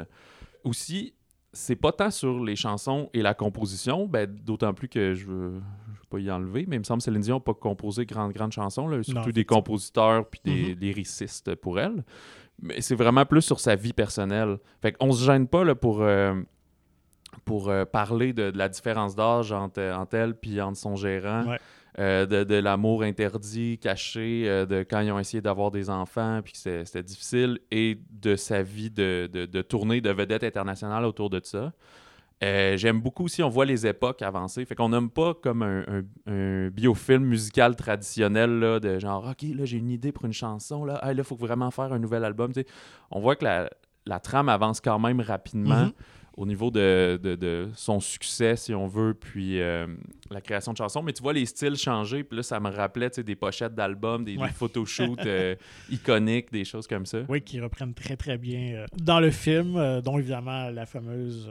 [0.64, 1.14] Aussi,
[1.53, 5.26] c'est pas tant sur les chansons et la composition, ben, d'autant plus que je
[6.11, 8.53] pas y enlever, mais il me semble que Céline Dion n'a pas composé grande, grande
[8.53, 10.81] chansons, là, surtout des compositeurs puis des mhm.
[10.81, 12.05] lyricistes pour elle.
[12.62, 14.59] Mais c'est vraiment plus sur sa vie personnelle.
[14.83, 16.03] Fait qu'on se gêne pas là, pour.
[16.03, 16.35] Euh,
[17.44, 21.44] pour euh, parler de, la différence d'âge entre, entre, elle et entre son gérant.
[21.99, 26.53] Euh, de, l'amour interdit, caché, euh, de quand ils ont essayé d'avoir des enfants, puis
[26.53, 31.40] que c'était difficile, et de sa vie de, de, tournée de vedette internationale autour de
[31.42, 31.73] ça.
[32.42, 34.64] J'aime beaucoup aussi, on voit les époques avancer.
[34.64, 39.79] Fait qu'on n'aime pas comme un, biofilm musical traditionnel là, de genre, OK, là, j'ai
[39.79, 42.53] une idée pour une chanson, là, il faut vraiment faire un nouvel album.
[43.11, 43.70] on voit que la,
[44.07, 45.87] la, trame avance quand même rapidement.
[45.87, 45.92] Mm-hmm
[46.40, 49.87] au niveau de, son succès, si on veut, puis euh,
[50.31, 51.03] la création de chansons.
[51.03, 54.38] Mais tu vois les styles changer, puis là, ça me rappelait des pochettes d'albums, des,
[54.55, 55.55] photoshoots euh,
[55.90, 57.18] iconiques, des choses comme ça.
[57.29, 61.50] Oui, qui reprennent très, très bien euh, dans le film, dont évidemment la fameuse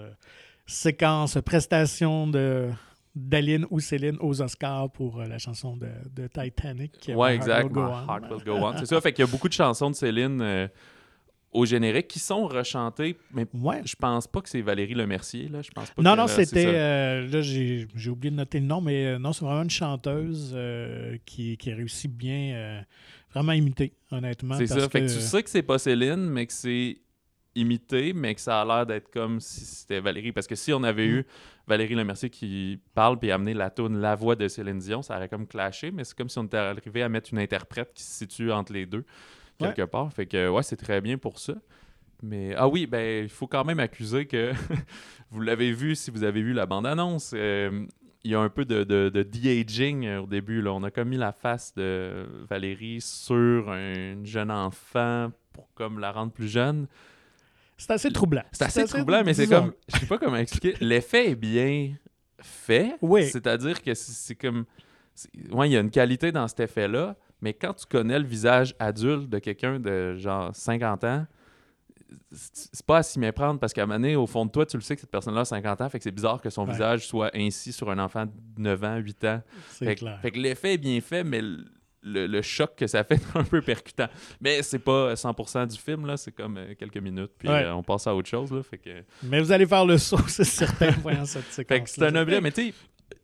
[0.69, 2.69] séquence prestation de
[3.15, 7.11] d'Aline ou Céline aux Oscars pour la chanson de, Titanic.
[7.13, 7.75] Oui, exact.
[7.75, 8.77] Heart Will Go On.
[8.77, 10.69] C'est ça, fait qu'il y a beaucoup de chansons de Céline
[11.51, 13.17] au générique qui sont rechantés.
[13.33, 13.81] Mais ouais.
[13.85, 15.47] je pense pas que c'est Valérie Lemercier.
[15.47, 15.61] Là.
[15.61, 16.67] Je pense pas non, non, c'était.
[16.67, 20.51] Euh, là, j'ai oublié de noter le nom, mais euh, non, c'est vraiment une chanteuse
[20.53, 22.83] euh, qui, qui réussit bien,
[23.33, 24.55] vraiment imiter, honnêtement.
[24.55, 24.89] C'est ça.
[24.89, 26.97] Fait que tu sais que c'est pas Céline, mais que c'est
[27.55, 30.31] imité, mais que ça a l'air d'être comme si c'était Valérie.
[30.31, 31.11] Parce que si on avait mm.
[31.11, 31.25] eu
[31.67, 35.29] Valérie Lemercier qui parle puis amener la tune, la voix de Céline Dion, ça aurait
[35.29, 38.25] comme clashé, mais c'est comme si on était arrivé à mettre une interprète qui se
[38.25, 39.05] situe entre les deux
[39.59, 40.11] quelque part.
[40.13, 41.53] Fait que, ouais, c'est très bien pour ça.
[42.21, 44.51] Mais, ah oui, ben, il faut quand même accuser que
[45.31, 47.33] vous l'avez vu si vous avez vu la bande-annonce.
[47.35, 47.85] Euh,
[48.23, 50.61] il y a un peu de, de, de euh, au début.
[50.61, 50.73] Là.
[50.73, 56.11] On a comme mis la face de Valérie sur un jeune enfant pour comme la
[56.11, 56.87] rendre plus jeune.
[57.79, 58.43] C'est assez troublant.
[58.51, 59.71] C'est assez, troublant, mais c'est comme.
[59.87, 60.75] Je sais pas comment expliquer.
[60.81, 61.93] L'effet est bien
[62.41, 62.95] fait.
[63.01, 63.25] Oui.
[63.29, 64.65] C'est-à-dire que c'est comme.
[65.51, 68.75] Ouais, il y a une qualité dans cet effet-là, mais quand tu connais le visage
[68.79, 71.25] adulte de quelqu'un de genre 50 ans,
[72.31, 74.77] c'est pas à s'y méprendre parce qu'à un moment donné, au fond de toi, tu
[74.77, 77.07] le sais que cette personne-là a 50 ans, fait que c'est bizarre que son visage
[77.07, 79.41] soit ainsi sur un enfant de 9 ans, 8 ans.
[79.71, 80.19] C'est clair.
[80.21, 81.41] Fait que l'effet est bien fait, mais
[82.03, 84.07] le, choc que ça fait est un peu percutant.
[84.41, 87.83] Mais c'est pas 100% du film, là, c'est comme euh, quelques minutes, puis euh, on
[87.83, 88.51] passe à autre chose.
[88.51, 89.03] Là, fait que...
[89.23, 91.69] Mais vous allez faire le saut, c'est certain, voyant cette séquence.
[91.77, 92.73] Fait que c'est un objet, mais tu sais,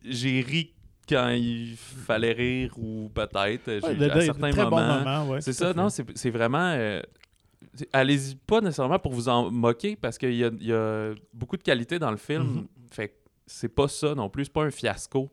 [0.04, 0.72] j'ai ri
[1.08, 5.40] quand il fallait rire ou peut-être à certains moments.
[5.40, 6.72] c'est ça, non, c'est vraiment.
[6.74, 7.00] Euh,
[7.92, 11.98] allez-y pas nécessairement pour vous en moquer parce qu'il y, y a, beaucoup de qualité
[11.98, 12.42] dans le film.
[12.42, 12.94] Mm-hmm.
[12.94, 13.14] Fait
[13.46, 15.30] c'est pas ça non plus, c'est pas un fiasco.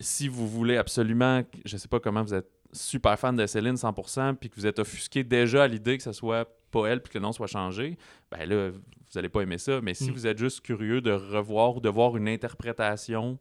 [0.00, 4.34] Si vous voulez absolument, je sais pas comment vous êtes super fan de Céline 100%
[4.34, 7.18] puis que vous êtes offusqué déjà à l'idée que ce soit pas elle puis que
[7.18, 7.96] le nom soit changé,
[8.30, 9.80] ben là, vous allez pas aimer ça.
[9.80, 10.14] Mais si mm.
[10.14, 13.38] vous êtes juste curieux de revoir ou de voir une interprétation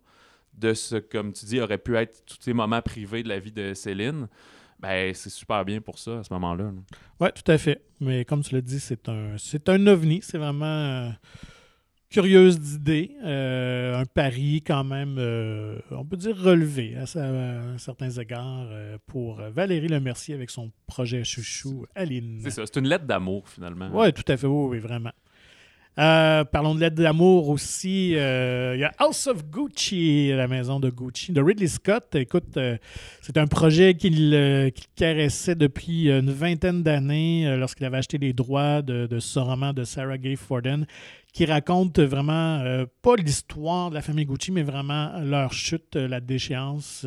[0.54, 3.52] de ce, comme tu dis, aurait pu être tous ces moments privés de la vie
[3.52, 4.28] de Céline,
[4.80, 6.72] ben, c'est super bien pour ça à ce moment-là.
[7.20, 7.82] Oui, tout à fait.
[8.00, 10.20] Mais comme tu l'as dit, c'est un, c'est un ovni.
[10.22, 11.10] C'est vraiment euh,
[12.16, 13.12] curieuse d'idée.
[13.26, 17.06] Euh, un pari quand même, euh, on peut dire relevé à,
[17.78, 18.70] certains égards
[19.06, 22.40] pour Valérie Lemercier avec son projet Chouchou Aline.
[22.42, 23.90] C'est ça, c'est une lettre d'amour finalement.
[23.94, 25.12] Oui, tout à fait, oui, oui, vraiment.
[25.98, 28.16] Euh, parlons de l'aide d'amour aussi.
[28.16, 32.16] Euh, il y a House of Gucci, la maison de Gucci, de Ridley Scott.
[32.16, 32.78] Écoute, euh,
[33.22, 39.08] c'est un projet qu'il caressait depuis une vingtaine d'années lorsqu'il avait acheté les droits de,
[39.08, 40.86] de, ce roman de Sarah Gay Forden
[41.36, 42.64] qui raconte vraiment
[43.02, 47.06] pas l'histoire de la famille Gucci, mais vraiment leur chute, la déchéance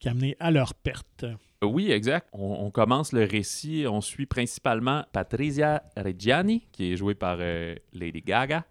[0.00, 1.24] qui a amené à leur perte.
[1.62, 2.28] Oui, exact.
[2.32, 8.20] On, commence le récit, on suit principalement Patricia Reggiani, qui est jouée par euh, Lady
[8.20, 8.64] Gaga,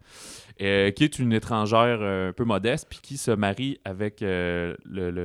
[0.61, 4.75] euh, qui est une étrangère euh, un peu modeste, puis qui se marie avec le,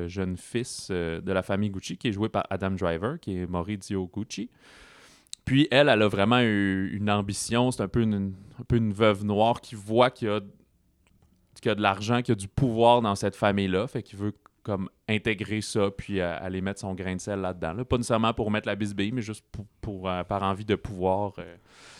[0.07, 4.09] jeune fils de la famille Gucci, qui est joué par Adam Driver, qui est Maurizio
[4.13, 4.49] Gucci.
[5.47, 8.93] Puis elle, elle a vraiment eu une ambition, c'est un peu une, un peu une
[8.93, 10.41] veuve noire qui voit qu'il y a,
[11.55, 14.19] qu'il y a de l'argent, qu'il y a du pouvoir dans cette famille-là, fait qu'il
[14.19, 17.85] veut comme intégrer ça puis euh, aller mettre son grain de sel là-dedans.
[17.85, 19.45] Pas nécessairement pour mettre la bisbille, mais juste
[19.81, 21.35] pour, euh, par envie de pouvoir.
[21.39, 21.55] Euh,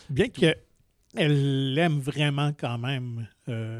[0.09, 3.27] Bien qu'elle aime vraiment quand même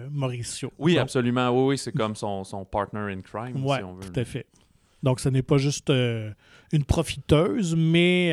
[0.10, 0.71] Mauricio.
[0.80, 1.49] Oui, absolument.
[1.49, 4.10] Oui, oui c'est comme son, son, partner in crime, si on veut.
[4.10, 4.47] tout à fait.
[5.03, 8.32] Donc, ce n'est pas juste une profiteuse, mais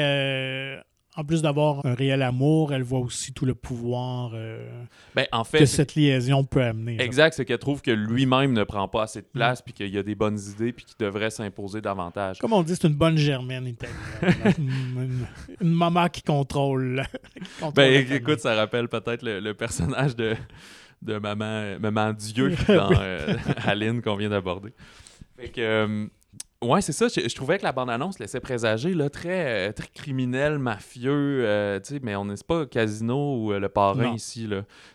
[1.17, 4.67] en plus d'avoir un réel amour, elle voit aussi tout le pouvoir euh,
[5.15, 7.01] ben, en fait, que cette liaison peut amener.
[7.01, 9.99] Exact, c'est qu'elle trouve que lui-même ne prend pas assez de place, puis qu'il y
[9.99, 12.39] a des bonnes idées, puis qu'il devrait s'imposer davantage.
[12.39, 14.55] Comme on dit, c'est une bonne germaine italienne.
[15.61, 17.05] une, maman qui contrôle.
[17.75, 20.35] ben, écoute, ça rappelle peut-être le, personnage de,
[21.01, 24.73] de maman, maman Dieu dans euh, Aline qu'on vient d'aborder.
[25.37, 26.07] Fait que, euh,
[26.65, 27.09] Ouais, c'est ça.
[27.09, 31.45] Je, trouvais que la bande-annonce laissait présager là, très, euh, très criminel, mafieux.
[31.45, 34.49] Euh, mais on n'est pas Casino ou euh, le parrain ici.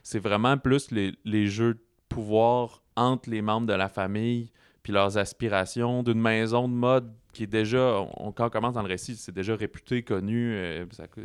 [0.03, 4.51] C'est vraiment plus les, les, jeux de pouvoir entre les membres de la famille
[4.81, 8.81] puis leurs aspirations d'une maison de mode qui est déjà, on, quand on commence dans
[8.81, 10.57] le récit, c'est déjà réputé, connu,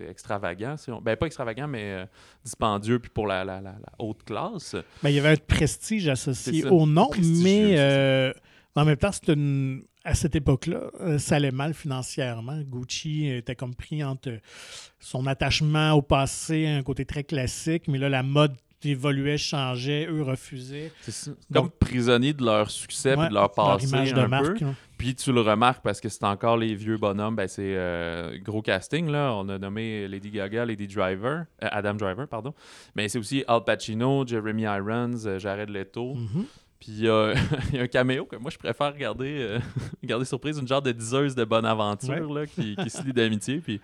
[0.08, 0.74] extravagant.
[1.02, 2.06] ben, pas extravagant, mais
[2.44, 4.76] dispendieux, puis pour la, la, la, haute classe.
[5.02, 7.08] Ben, il y avait un prestige associé au nom,
[7.42, 8.34] mais
[8.74, 12.60] en même temps, c'est une à cette époque-là, euh, ça allait mal financièrement.
[12.60, 14.38] Gucci était comme pris entre
[15.00, 18.54] son attachement au passé, un côté très classique, mais là, la mode
[18.90, 20.92] évoluait, changeait, eux refusaient.
[21.00, 24.62] C'est comme prisonniers de leur succès et de leur passé image de marque,
[24.98, 28.62] Puis tu le remarques parce que c'est encore les vieux bonhommes, ben c'est euh, gros
[28.62, 29.32] casting là.
[29.34, 32.54] On a nommé Lady Gaga, Lady Driver, euh, Adam Driver pardon.
[32.94, 36.14] Mais c'est aussi Al Pacino, Jeremy Irons, Jared Leto.
[36.14, 36.44] Mm-hmm.
[36.84, 37.34] Puis il y, a
[37.80, 39.58] un caméo que moi je préfère regarder, euh,
[40.02, 43.58] regarder surprise, une genre de diseuse de bonne aventure là, qui, qui se lie d'amitié.
[43.58, 43.80] Puis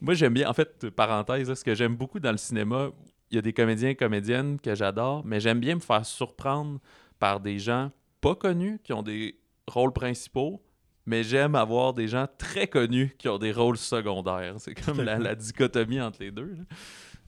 [0.00, 2.90] moi j'aime bien, en fait, parenthèse, ce que j'aime beaucoup dans le cinéma,
[3.30, 6.80] il y a des comédiens et comédiennes que j'adore, mais j'aime bien me faire surprendre
[7.20, 10.60] par des gens pas connus qui ont des rôles principaux,
[11.06, 14.54] mais j'aime avoir des gens très connus qui ont des rôles secondaires.
[14.58, 16.56] C'est comme la, dichotomie entre les deux.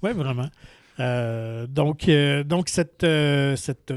[0.03, 0.49] Oui, vraiment.
[0.99, 3.07] Euh, donc, euh, donc, cette,
[3.57, 3.93] cette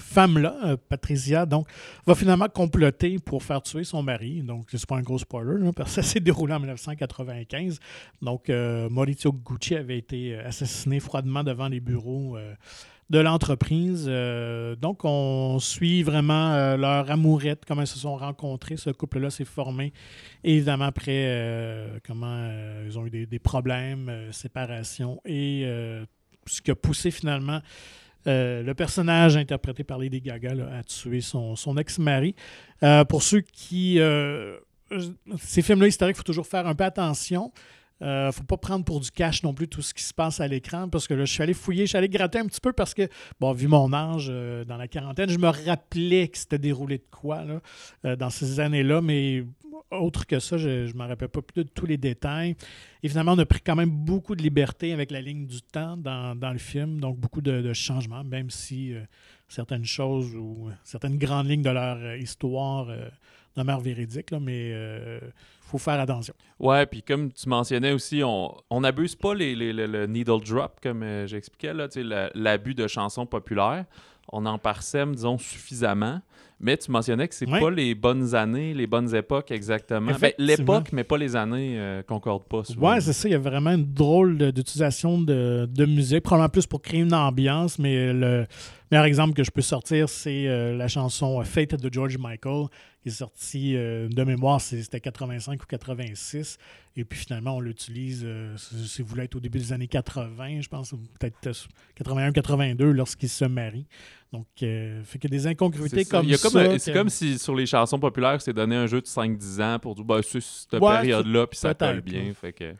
[0.00, 1.68] femme-là, euh, Patricia, donc,
[2.06, 4.42] va finalement comploter pour faire tuer son mari.
[4.42, 7.78] Donc, c'est pas un gros spoiler, parce que ça s'est déroulé en 1995.
[8.22, 12.36] Donc, euh, Maurizio Gucci avait été euh, assassiné froidement devant les bureaux
[13.10, 14.06] de l'entreprise.
[14.80, 18.76] donc, on suit vraiment leur amourette, comment ils se sont rencontrés.
[18.76, 19.92] Ce couple-là s'est formé,
[20.44, 22.48] évidemment, après comment
[22.86, 25.66] ils ont eu des, des problèmes, séparation, et
[26.46, 27.60] ce qui a poussé finalement
[28.26, 32.34] euh, le personnage interprété par Lady Gaga a tué son, ex-mari.
[32.82, 33.98] Euh, pour ceux qui...
[33.98, 34.58] Euh,
[35.38, 37.52] ces films-là historiques, il faut toujours faire un peu attention.
[38.02, 40.40] Il ne faut pas prendre pour du cash non plus tout ce qui se passe
[40.40, 42.60] à l'écran parce que là, je suis allé fouiller, je suis allé gratter un petit
[42.60, 43.06] peu parce que,
[43.38, 44.28] bon, vu mon âge
[44.66, 49.02] dans la quarantaine, je me rappelais que c'était déroulé de quoi là, dans ces années-là,
[49.02, 49.44] mais
[49.90, 52.56] autre que ça, je ne me rappelle pas plus de tous les détails.
[53.02, 55.96] Et finalement, on a pris quand même beaucoup de liberté avec la ligne du temps
[55.96, 59.00] dans, le film, donc beaucoup de, changements, même si euh,
[59.48, 62.88] certaines choses ou euh, certaines grandes lignes de leur euh, histoire
[63.56, 66.34] demeurent véridiques, mais il faut faire attention.
[66.58, 71.72] Ouais, puis comme tu mentionnais aussi, on n'abuse pas les, le needle drop, comme j'expliquais,
[72.34, 73.86] l'abus de chansons populaires.
[74.32, 76.20] On en parsème, disons, suffisamment.
[76.62, 80.12] Mais tu mentionnais que c'est pas les bonnes années, les bonnes époques exactement.
[80.20, 82.64] Ben, l'époque, mais pas les années euh, concordent pas.
[82.64, 82.92] Souvent.
[82.92, 83.28] Ouais, c'est ça.
[83.28, 87.14] Il y a vraiment une drôle d'utilisation de, de, musique, probablement plus pour créer une
[87.14, 88.46] ambiance, mais le
[88.90, 92.66] meilleur exemple que je peux sortir, c'est euh, la chanson Fate de George Michael,
[93.02, 96.58] qui est sortie euh, de mémoire, c'était 85 ou 86.
[96.96, 98.26] Et puis finalement, on l'utilise,
[98.56, 101.68] si vous voulez, être au début des années 80, je pense, peut-être
[102.02, 103.86] 81-82, lorsqu'il se marie.
[104.32, 106.78] Donc, euh, fait qu'il y a des incongruités comme ça.
[106.78, 109.96] C'est comme si sur les chansons populaires, c'est donné un jeu de 5-10 ans pour
[109.96, 112.32] dire, bah, c'est cette période-là, puis ça colle bien.
[112.34, 112.74] Fait que...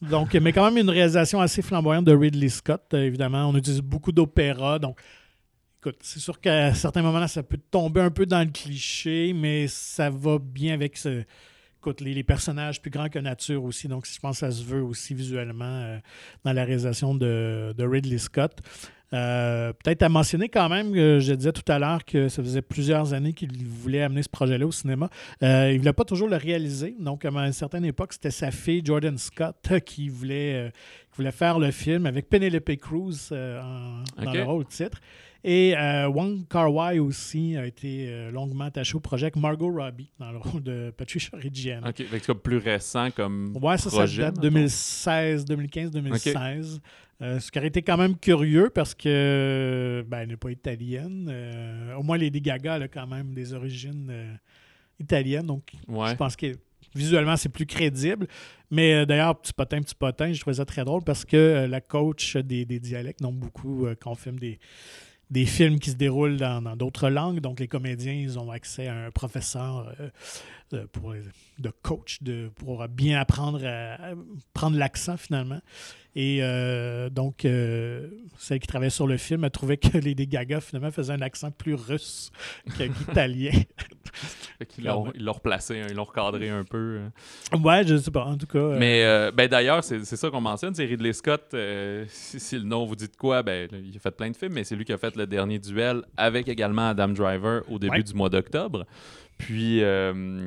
[0.00, 3.48] Donc, mais quand même une réalisation assez flamboyante de Ridley Scott, évidemment.
[3.48, 4.98] On utilise beaucoup d'opéra, donc
[5.88, 9.32] écoute, c'est sûr qu'à certains moments là, ça peut tomber un peu dans le cliché,
[9.32, 11.24] mais ça va bien avec ce,
[11.78, 13.88] écoute, les, personnages plus grands que nature aussi.
[13.88, 15.98] Donc, je pense que ça se veut aussi visuellement
[16.44, 18.60] dans la réalisation de, de Ridley Scott.
[19.14, 22.62] Euh, peut-être à mentionner quand même, que je disais tout à l'heure que ça faisait
[22.62, 25.08] plusieurs années qu'il voulait amener ce projet-là au cinéma.
[25.42, 26.94] Euh, il ne voulait pas toujours le réaliser.
[26.98, 30.70] Donc, à une certaine époque, c'était sa fille, Jordan Scott, qui voulait, euh,
[31.16, 35.00] voulait faire le film avec Penelope Cruz dans le rôle titre.
[35.44, 35.74] Et
[36.08, 40.38] Wong Kar Wai aussi a été longuement attaché au projet avec Margot Robbie dans le
[40.38, 41.88] rôle de Patricia Reggiani.
[41.88, 46.80] OK, c'est plus récent comme Ouais, ça, projet, ça date 2016, 2015, 2016.
[47.20, 51.28] Euh, ce qui aurait été quand même curieux parce que ben, elle n'est pas italienne.
[51.28, 54.34] Euh, au moins, Lady Gaga elle a quand même des origines euh,
[55.00, 55.46] italiennes.
[55.46, 56.56] Donc, je pense que
[56.94, 58.28] visuellement, c'est plus crédible.
[58.70, 62.36] Mais d'ailleurs, petit potin, petit potin, je trouvais ça très drôle parce que la coach
[62.36, 64.58] des, dialectes, donc beaucoup quand on filme des,
[65.30, 67.40] des films qui se déroulent dans d'autres langues.
[67.40, 69.92] Donc, les comédiens, ils ont accès à un professeur
[70.92, 71.14] pour,
[71.58, 74.14] de coach de, pour bien apprendre à
[74.52, 75.60] prendre l'accent finalement.
[76.20, 80.60] Et euh, donc, euh, celle qui travaillait sur le film a trouvé que Lady Gaga,
[80.60, 82.32] finalement, faisait un accent plus russe
[82.76, 83.52] qu'italien.
[84.78, 86.98] ils l'ont replacé, hein, ils l'ont recadré un peu.
[87.52, 87.62] Hein.
[87.62, 88.58] Ouais, je sais pas, en tout cas.
[88.58, 88.78] Euh.
[88.80, 91.54] Mais ben, d'ailleurs, c'est ça qu'on mentionne, c'est Ridley Scott.
[92.08, 94.64] Si, le nom vous dit de quoi, ben, il a fait plein de films, mais
[94.64, 98.14] c'est lui qui a fait le dernier duel avec également Adam Driver au début du
[98.14, 98.86] mois d'octobre.
[99.38, 99.82] Puis,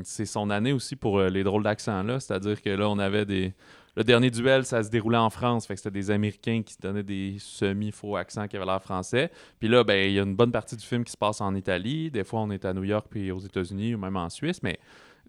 [0.03, 3.53] c'est son année aussi pour les drôles d'accent là, c'est-à-dire que là, on avait des
[3.95, 5.67] le dernier duel, ça se déroulait en France.
[5.67, 9.31] Fait que c'était des Américains qui se donnaient des semi-faux accents qui avaient l'air français.
[9.59, 11.53] Puis là, ben, il y a une bonne partie du film qui se passe en
[11.55, 12.09] Italie.
[12.09, 14.63] Des fois, on est à New York puis aux États-Unis ou même en Suisse.
[14.63, 14.79] Mais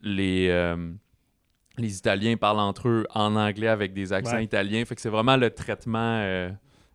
[0.00, 0.92] les, euh,
[1.76, 4.84] les Italiens parlent entre eux en anglais avec des accents italiens.
[4.84, 6.48] Fait que c'est vraiment le traitement.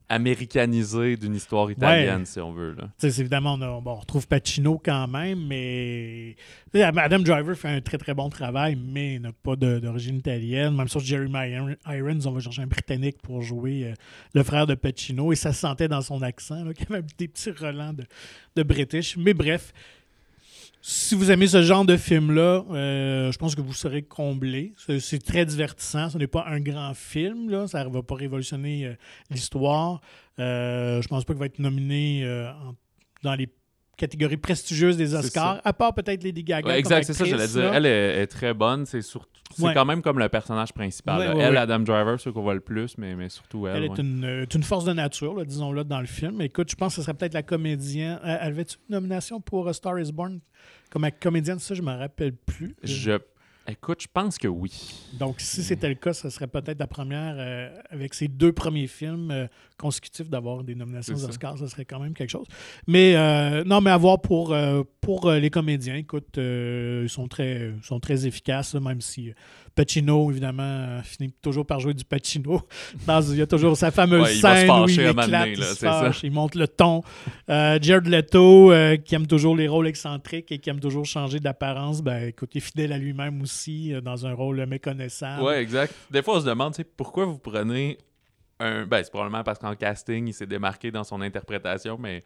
[0.10, 2.74] Américanisé d'une histoire italienne, si on veut.
[2.74, 2.90] Là.
[3.04, 6.36] Évidemment, on, on, retrouve Pacino quand même, mais
[6.74, 10.76] Adam Driver fait un très très bon travail, mais il n'a pas d'origine italienne.
[10.76, 13.94] Même sur Jeremy Irons, on va chercher un Britannique pour jouer euh,
[14.34, 17.28] le frère de Pacino, et ça se sentait dans son accent, qu'il y avait des
[17.28, 18.06] petits relents de,
[18.56, 19.18] de British.
[19.18, 19.74] Mais bref,
[20.90, 24.74] si vous aimez ce genre de film-là, euh, je pense que vous serez comblé.
[25.00, 26.10] C'est très divertissant.
[26.10, 27.50] Ce n'est pas un grand film.
[27.50, 27.68] Là.
[27.68, 28.94] Ça ne va pas révolutionner euh,
[29.30, 30.00] l'histoire.
[30.40, 32.26] Euh, je pense pas qu'il va être nominé
[33.22, 33.50] dans les
[33.98, 36.78] catégories prestigieuses des Oscars, à part peut-être Lady Gaga.
[36.78, 37.74] exact, c'est ça, j'allais dire.
[37.74, 38.86] Elle est, très bonne.
[38.86, 39.32] C'est surtout.
[39.58, 41.36] C'est quand même comme le personnage principal.
[41.40, 43.78] elle, Adam Driver, c'est qu'on voit le plus, mais, mais surtout elle.
[43.78, 46.42] Elle est une, une, force de nature, disons-le, dans le film.
[46.42, 48.20] Écoute, je pense que ce serait peut-être la comédienne.
[48.24, 50.40] Elle avait une nomination pour Star is Born?
[50.90, 52.76] Comme comédienne, ça, je ne me rappelle plus.
[52.84, 53.18] Je
[53.70, 54.72] Écoute, je pense que oui.
[55.20, 58.88] Donc, si c'était le cas, ce serait peut-être la première, euh, avec ses deux premiers
[58.88, 61.58] films euh, consécutifs, d'avoir des nominations aux Oscars.
[61.58, 62.48] Ce serait quand même quelque chose.
[62.88, 64.56] Mais euh, non, mais à voir pour,
[65.02, 69.34] pour les comédiens, écoute, ils sont très, sont très efficaces, même si
[69.78, 72.64] Pacino, évidemment, finit toujours par jouer du Pacino.
[73.08, 77.04] il y a toujours sa fameuse scène où il éclate, il, il monte le ton.
[77.50, 81.40] Euh, Jared Leto, euh, qui aime toujours les rôles excentriques et qui aime toujours changer
[81.40, 85.44] d'apparence, ben, écoute, il est fidèle à lui-même aussi euh, dans un rôle méconnaissable.
[85.44, 85.94] Oui, exact.
[86.10, 88.00] Des fois, on se demande pourquoi vous prenez
[88.60, 88.88] un...
[88.88, 92.24] Ben, c'est probablement parce qu'en casting, il s'est démarqué dans son interprétation, mais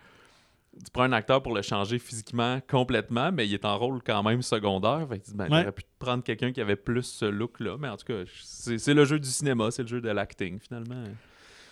[0.73, 4.23] tu prends un acteur pour le changer physiquement complètement, mais il est en rôle quand
[4.23, 5.05] même secondaire.
[5.09, 8.05] Fait que, ben, J'aurais pu prendre quelqu'un qui avait plus ce look-là, mais en tout
[8.05, 11.03] cas, c'est le jeu du cinéma, c'est le jeu de l'acting finalement.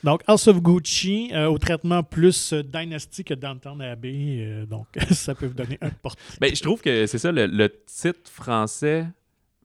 [0.04, 4.38] Donc, House of Gucci, euh, au traitement plus euh, Dynasty que Downton Abbey.
[4.40, 6.38] Euh, donc, ça peut vous donner un portrait.
[6.40, 9.08] Ben, je trouve que c'est ça, le, titre français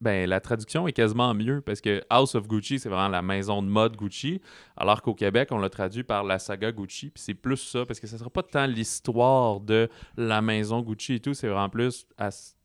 [0.05, 3.63] ben, la traduction est quasiment mieux parce que House of Gucci, c'est vraiment la maison
[3.63, 4.39] de mode Gucci,
[4.77, 7.09] alors qu'au Québec, on l'a traduit par la saga Gucci.
[7.09, 11.15] Puis c'est plus ça parce que ce sera pas tant l'histoire de la maison Gucci
[11.15, 12.05] et tout, c'est vraiment plus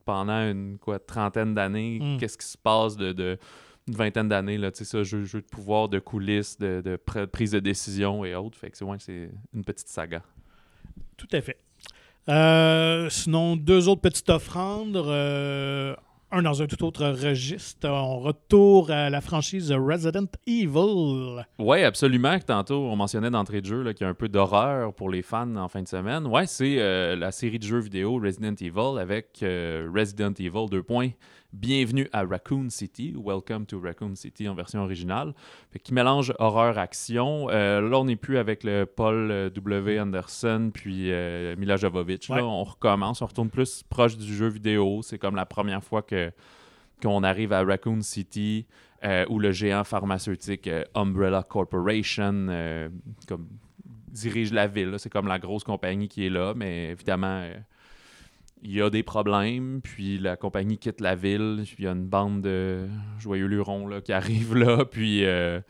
[0.04, 2.18] pendant une quoi, trentaine d'années, hmm.
[2.18, 3.38] qu'est-ce qui se passe de,
[3.88, 6.98] une vingtaine d'années, là, tu sais, ça, jeu, jeu, de pouvoir, de coulisses, de,
[7.32, 8.58] prise de décision et autres.
[8.58, 8.98] Fait que c'est ouais,
[9.54, 10.22] une petite saga.
[11.16, 11.56] Tout à fait.
[12.28, 14.96] Euh, sinon, deux autres petites offrandes.
[14.96, 15.96] Euh,
[16.32, 17.88] un dans un tout autre registre.
[17.88, 21.44] On retourne à la franchise Resident Evil.
[21.58, 22.38] Oui, absolument.
[22.38, 25.56] Tantôt, on mentionnait d'entrée de jeu qu'il y a un peu d'horreur pour les fans
[25.56, 26.26] en fin de semaine.
[26.26, 30.82] Ouais, c'est euh, la série de jeux vidéo Resident Evil avec euh, Resident Evil 2
[30.82, 31.10] points
[31.52, 35.34] Bienvenue à Raccoon City, Welcome to Raccoon City en version originale,
[35.82, 37.48] qui mélange horreur-action.
[37.50, 39.98] Euh, là, on n'est plus avec le Paul euh, W.
[39.98, 42.28] Anderson puis euh, Mila Jovovich.
[42.28, 45.00] Là, on recommence, on retourne plus proche du jeu vidéo.
[45.02, 46.30] C'est comme la première fois que
[47.02, 48.66] qu'on arrive à Raccoon City.
[49.28, 52.46] ou le géant pharmaceutique Umbrella Corporation
[53.26, 53.48] comme
[54.12, 54.94] dirige la ville.
[54.98, 57.42] C'est comme la grosse compagnie qui est là, mais évidemment,
[58.62, 61.92] il y a des problèmes, puis la compagnie quitte la ville, puis il y a
[61.92, 62.86] une bande de
[63.18, 65.60] joyeux lurons là, qui arrivent là, puis euh,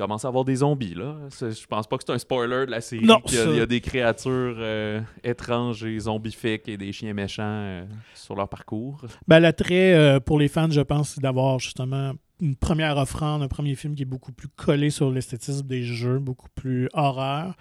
[0.00, 0.94] commence à avoir des zombies.
[0.94, 1.16] Là.
[1.30, 3.04] Je pense pas que c'est un spoiler de la série.
[3.04, 7.84] Non, il, y a, des créatures euh, étranges et zombifiques et des chiens méchants euh,
[8.14, 9.04] sur leur parcours.
[9.28, 13.48] Ben, L'attrait euh, pour les fans, je pense, c'est d'avoir justement une première offrande, un
[13.48, 17.54] premier film qui est beaucoup plus collé sur l'esthétisme des jeux, beaucoup plus horreur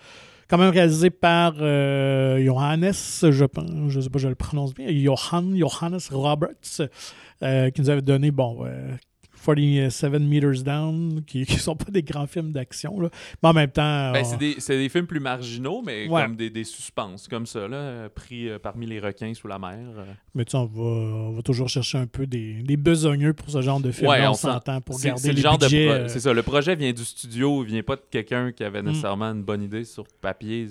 [0.49, 4.87] quand même réalisé par euh, Johannes, je pense, je sais pas, je le prononce bien,
[4.89, 6.81] Johann, Johannes Roberts,
[7.43, 8.65] euh, qui nous avait donné, bon,
[9.45, 12.99] 47 Meters Down, qui ne sont pas des grands films d'action.
[12.99, 13.09] Mais
[13.49, 14.11] en même temps.
[14.11, 18.49] Ben, c'est, des, films plus marginaux, mais comme des, des suspens, comme ça, là, pris
[18.49, 19.77] euh, parmi les requins sous la mer.
[19.97, 20.05] Euh.
[20.35, 23.79] Mais tu sais, on va, toujours chercher un peu des, des besogneux pour ce genre
[23.79, 24.09] de film.
[24.09, 26.07] on, s'entend pour garder le, genre euh.
[26.07, 28.87] C'est ça, le projet vient du studio, il vient pas de quelqu'un qui avait mm.
[28.87, 30.67] nécessairement une bonne idée sur papier.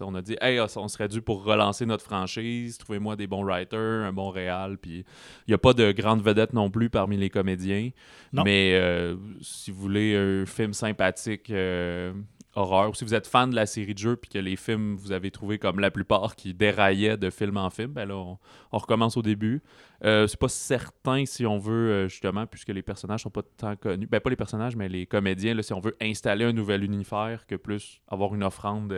[0.00, 4.04] On a dit, hey, on serait dû pour relancer notre franchise, trouvez-moi des bons writers,
[4.04, 5.04] un bon réal, puis
[5.46, 7.90] il n'y a pas de grandes vedettes non plus parmi les comédiens.
[8.32, 12.12] Mais euh, si vous voulez un film sympathique, euh,
[12.54, 14.96] horreur, ou si vous êtes fan de la série de jeux puis que les films,
[14.96, 18.38] vous avez trouvé comme la plupart qui déraillaient de film en film, ben là, on,
[18.72, 19.62] recommence au début.
[20.04, 24.06] Euh, c'est pas certain si on veut, justement, puisque les personnages sont pas tant connus,
[24.06, 27.46] ben pas les personnages, mais les comédiens, là, si on veut installer un nouvel univers
[27.46, 28.94] que plus avoir une offrande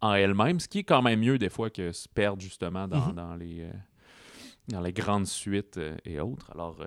[0.00, 2.98] en elle-même, ce qui est quand même mieux des fois que se perdre justement dans,
[2.98, 3.14] mm-hmm.
[3.14, 3.66] dans les,
[4.68, 6.50] dans les grandes suites et autres.
[6.52, 6.78] Alors,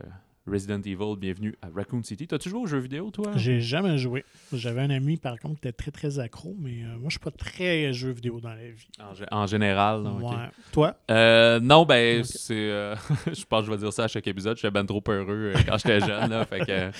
[0.48, 2.26] Resident Evil, bienvenue à Raccoon City.
[2.26, 3.32] T'as-tu joué aux jeux vidéo, toi?
[3.36, 4.24] J'ai jamais joué.
[4.54, 7.20] J'avais un ami, par contre, qui était très, très accro, mais euh, moi, je suis
[7.20, 8.88] pas très jeu vidéo dans la vie.
[9.30, 10.36] En, général, ouais.
[10.72, 10.95] Toi?
[11.12, 12.54] Euh, non, ben, c'est...
[12.54, 12.95] Euh,
[13.28, 14.56] je pense que je vais dire ça à chaque épisode.
[14.56, 16.91] J'étais ben trop peureux quand j'étais jeune, là, fait que...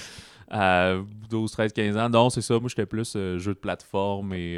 [0.50, 0.96] À
[1.30, 2.10] 12, 13, 15 ans.
[2.10, 2.58] Non, c'est ça.
[2.58, 4.58] Moi, j'étais plus jeu de plateforme et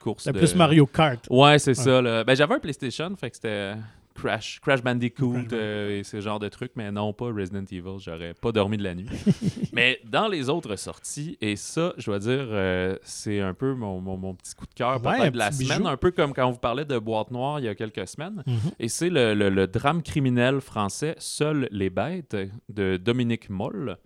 [0.00, 0.24] course.
[0.24, 1.24] C'était plus Mario Kart.
[1.30, 2.02] Ouais, c'est ça.
[2.02, 2.24] Là.
[2.24, 3.74] Ben, j'avais un PlayStation, fait que c'était
[4.14, 7.98] Crash, Crash Bandicoot euh, et ce genre de trucs, mais non pas Resident Evil.
[7.98, 9.08] J'aurais pas dormi de la nuit.
[9.72, 14.00] mais dans les autres sorties, et ça, je dois dire, euh, c'est un peu mon,
[14.00, 16.84] mon, petit coup de cœur de la semaine, un peu comme quand on vous parlait
[16.84, 18.42] de Boîte Noire il y a quelques semaines.
[18.46, 18.56] Mhm.
[18.78, 22.36] Et c'est le, le, drame criminel français Seuls les bêtes
[22.68, 23.98] de Dominique Moll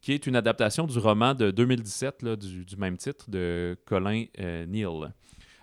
[0.00, 4.26] qui est une adaptation du roman de 2017 là, du, du, même titre de Colin
[4.38, 5.12] euh, Neal.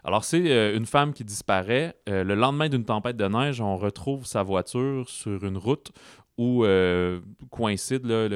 [0.05, 1.95] Alors, c'est euh, une femme qui disparaît.
[2.09, 5.91] Euh, le lendemain d'une tempête de neige, on retrouve sa voiture sur une route
[6.37, 8.27] où euh, coïncident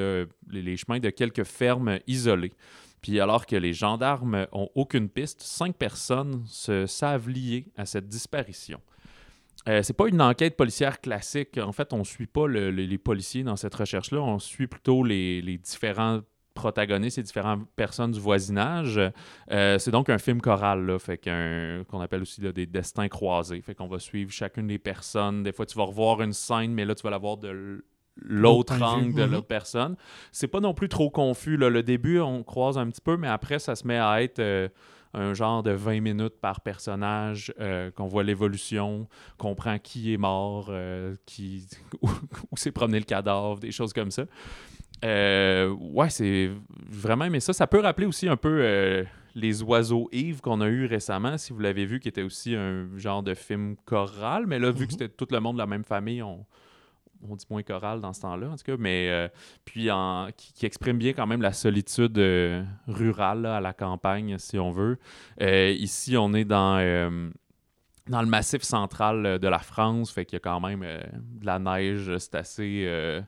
[0.48, 2.52] les, chemins de quelques fermes isolées.
[3.02, 8.08] Puis alors que les gendarmes ont aucune piste, cinq personnes se savent liées à cette
[8.08, 8.80] disparition.
[9.68, 11.58] Euh, c'est pas une enquête policière classique.
[11.58, 14.20] En fait, on suit pas les policiers dans cette recherche-là.
[14.20, 16.20] On suit plutôt les différents
[16.58, 19.00] protagonistes et différentes personnes du voisinage.
[19.50, 23.60] Euh, c'est donc un film choral, là, fait qu'on appelle aussi des destins croisés.
[23.62, 25.42] Fait qu'on va suivre chacune des personnes.
[25.44, 27.82] Des fois, tu vas revoir une scène, mais là, tu vas la voir de
[28.20, 29.96] l'autre angle de l'autre personne.
[30.32, 31.56] C'est pas non plus trop confus.
[31.56, 34.68] Le début, on croise un petit peu, mais après, ça se met à être euh,
[35.14, 39.06] un genre de 20 minutes par personnage, euh, qu'on voit l'évolution,
[39.38, 40.72] qu'on comprend qui est mort,
[41.24, 41.68] qui,
[42.02, 42.08] où,
[42.50, 44.24] où s'est promené le cadavre, des choses comme ça.
[45.04, 46.50] Euh, ouais, c'est
[46.88, 47.52] vraiment mais ça.
[47.52, 51.52] Ça peut rappeler aussi un peu euh, Les Oiseaux Yves qu'on a eu récemment, si
[51.52, 54.46] vous l'avez vu, qui était aussi un genre de film choral.
[54.46, 54.98] Mais là, vu que mhm.
[54.98, 56.44] c'était tout le monde de la même famille, on,
[57.28, 58.76] on dit moins choral dans ce temps-là, en tout cas.
[58.78, 59.28] Mais euh,
[59.64, 62.18] puis en, qui, exprime bien quand même la solitude
[62.88, 64.98] rurale à la campagne, si on veut.
[65.40, 67.32] ici, on est dans
[68.08, 71.58] dans le massif central de la France, fait qu'il y a quand même de la
[71.58, 73.22] neige, c'est assez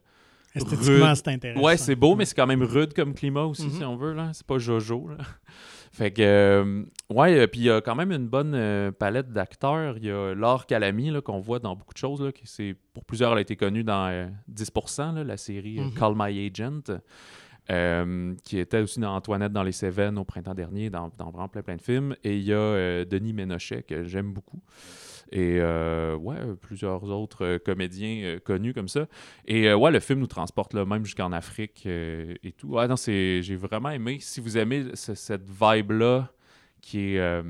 [0.54, 1.64] Esthétiquement, c'est intéressant.
[1.64, 3.72] Ouais, c'est beau, mais c'est quand même rude comme climat aussi, mhm.
[3.72, 4.14] si on veut.
[4.14, 4.30] là.
[4.32, 5.08] C'est pas Jojo.
[5.08, 5.16] Là.
[5.92, 9.32] Fait que, euh, ouais, euh, puis il y a quand même une bonne euh, palette
[9.32, 9.96] d'acteurs.
[9.96, 12.22] Il y a Laure Calamy, qu'on voit dans beaucoup de choses.
[12.22, 15.94] Là, qui c'est, pour plusieurs, elle a été connue dans 10%, la série mhm.
[15.94, 16.82] Call My Agent,
[18.44, 21.62] qui était aussi dans Antoinette dans les Cévennes au printemps dernier, dans, dans vraiment plein,
[21.62, 22.14] plein de films.
[22.22, 24.62] Et il y a Denis Ménochet, que j'aime beaucoup
[25.32, 29.06] et euh, ouais, plusieurs autres euh, comédiens euh, connus comme ça.
[29.46, 32.68] Et ouais, le film nous transporte là, même jusqu'en Afrique et tout.
[32.68, 34.18] Ouais, non, j'ai vraiment aimé.
[34.20, 36.30] Si vous aimez cette vibe-là,
[36.80, 37.42] qui est,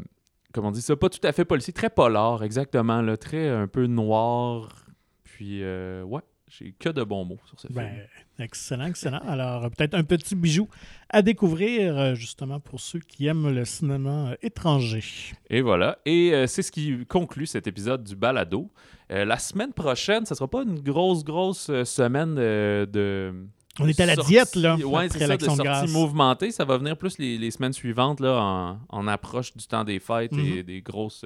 [0.53, 3.87] comment on dit ça, pas tout à fait policier, très polar, exactement, très un peu
[3.87, 4.87] noir.
[5.24, 8.07] Puis ouais, j'ai que de bons mots sur ce ben, film.
[8.40, 9.20] Excellent, excellent.
[9.26, 10.68] Alors, peut-être un petit bijou
[11.09, 15.05] à découvrir, euh, justement, pour ceux qui aiment le cinéma euh, étranger.
[15.48, 15.98] Et voilà.
[16.05, 18.70] Et euh, c'est ce qui conclut cet épisode du Balado.
[19.09, 23.32] la semaine prochaine, ce ne sera pas une grosse, grosse semaine de
[23.78, 24.76] On est à la diète, là.
[24.82, 26.51] Oui, c'est ça, de sorties mouvementées.
[26.51, 30.59] Ça va venir plus les, semaines suivantes, là, en, approche du temps des fêtes et
[30.59, 30.62] mhm.
[30.62, 31.24] des grosses.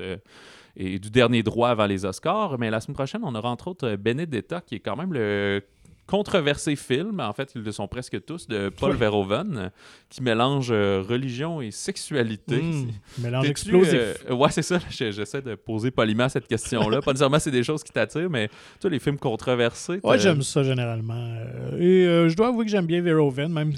[0.80, 2.58] Euh, et du dernier droit avant les Oscars.
[2.58, 5.62] Mais la semaine prochaine, on aura entre autres Benedetta, qui est quand même le
[6.06, 9.70] controversé film, en fait, ils le sont presque tous, de Paul Verhoeven,
[10.10, 12.60] qui mélange euh, religion et sexualité.
[12.60, 12.90] Mmh,
[13.22, 13.94] mélange explosif.
[14.28, 14.78] Euh, ouais, c'est ça.
[14.90, 17.00] J'essaie de poser poliment cette question-là.
[17.00, 18.50] Pas nécessairement c'est des choses qui t'attirent, mais
[18.80, 20.00] toi, les films controversés.
[20.02, 21.14] Ouais, j'aime ça généralement.
[21.14, 23.72] Euh, et je dois avouer que j'aime bien Verhoeven, même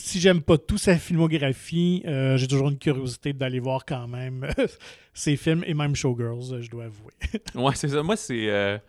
[0.00, 4.46] si j'aime pas tout sa filmographie, j'ai toujours une curiosité d'aller voir quand même
[5.14, 7.12] ses films et même Showgirls, je dois avouer.
[7.54, 8.02] ouais, c'est ça.
[8.02, 8.80] Moi, c'est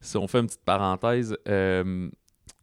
[0.00, 2.08] si on fait une petite parenthèse, euh,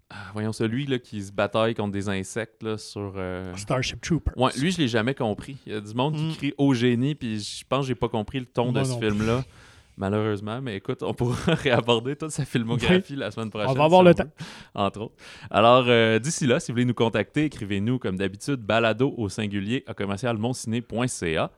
[0.09, 3.13] ah, voyons celui là, qui se bataille contre des insectes là, sur.
[3.15, 4.31] Euh, Starship Trooper.
[4.37, 5.57] Ouais, lui, je l'ai jamais compris.
[5.65, 6.35] Il y a du monde qui mm.
[6.35, 9.43] crie au génie, puis je pense que j'ai pas compris le ton de ce film-là.
[9.97, 13.69] Malheureusement, mais écoute, on pourra réaborder toute sa filmographie la semaine prochaine.
[13.69, 14.29] On va avoir le temps.
[14.73, 15.15] Entre autres.
[15.49, 19.83] Alors, euh, d'ici là, si vous voulez nous contacter, écrivez-nous comme d'habitude, balado au singulier
[19.87, 21.51] à commercialmonciné.ca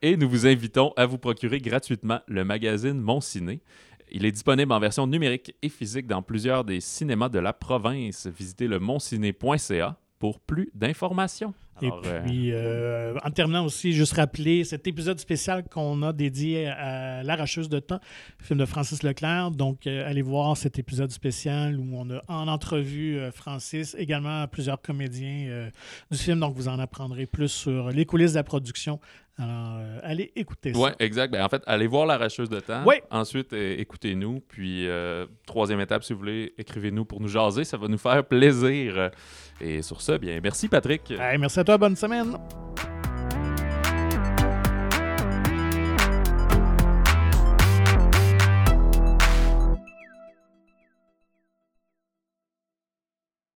[0.00, 3.60] et nous vous invitons à vous procurer gratuitement le magazine Mon Ciné.
[4.10, 8.26] Il est disponible en version numérique et physique dans plusieurs des cinémas de la province.
[8.26, 11.52] Visitez le monciné.ca pour plus d'informations.
[11.80, 17.24] Et puis, euh, en terminant aussi, juste rappeler cet épisode spécial qu'on a dédié à
[17.24, 17.98] L'Arracheuse de temps,
[18.38, 19.50] film de Francis Leclerc.
[19.50, 24.46] Donc, euh, allez voir cet épisode spécial où on a en entrevue euh, Francis, également
[24.46, 25.70] plusieurs comédiens
[26.12, 26.38] du film.
[26.38, 29.00] Donc, vous en apprendrez plus sur les coulisses de la production
[29.42, 30.80] alors, euh, allez écouter ça.
[30.80, 31.32] Oui, exact.
[31.32, 32.82] Ben, en fait, allez voir l'arracheuse de temps.
[32.86, 32.96] Oui.
[33.10, 34.40] Ensuite, euh, écoutez-nous.
[34.40, 37.64] Puis, euh, troisième étape, si vous voulez, écrivez-nous pour nous jaser.
[37.64, 39.10] Ça va nous faire plaisir.
[39.60, 41.12] Et sur ce, bien, merci Patrick.
[41.38, 41.78] merci à toi.
[41.78, 42.36] Bonne semaine.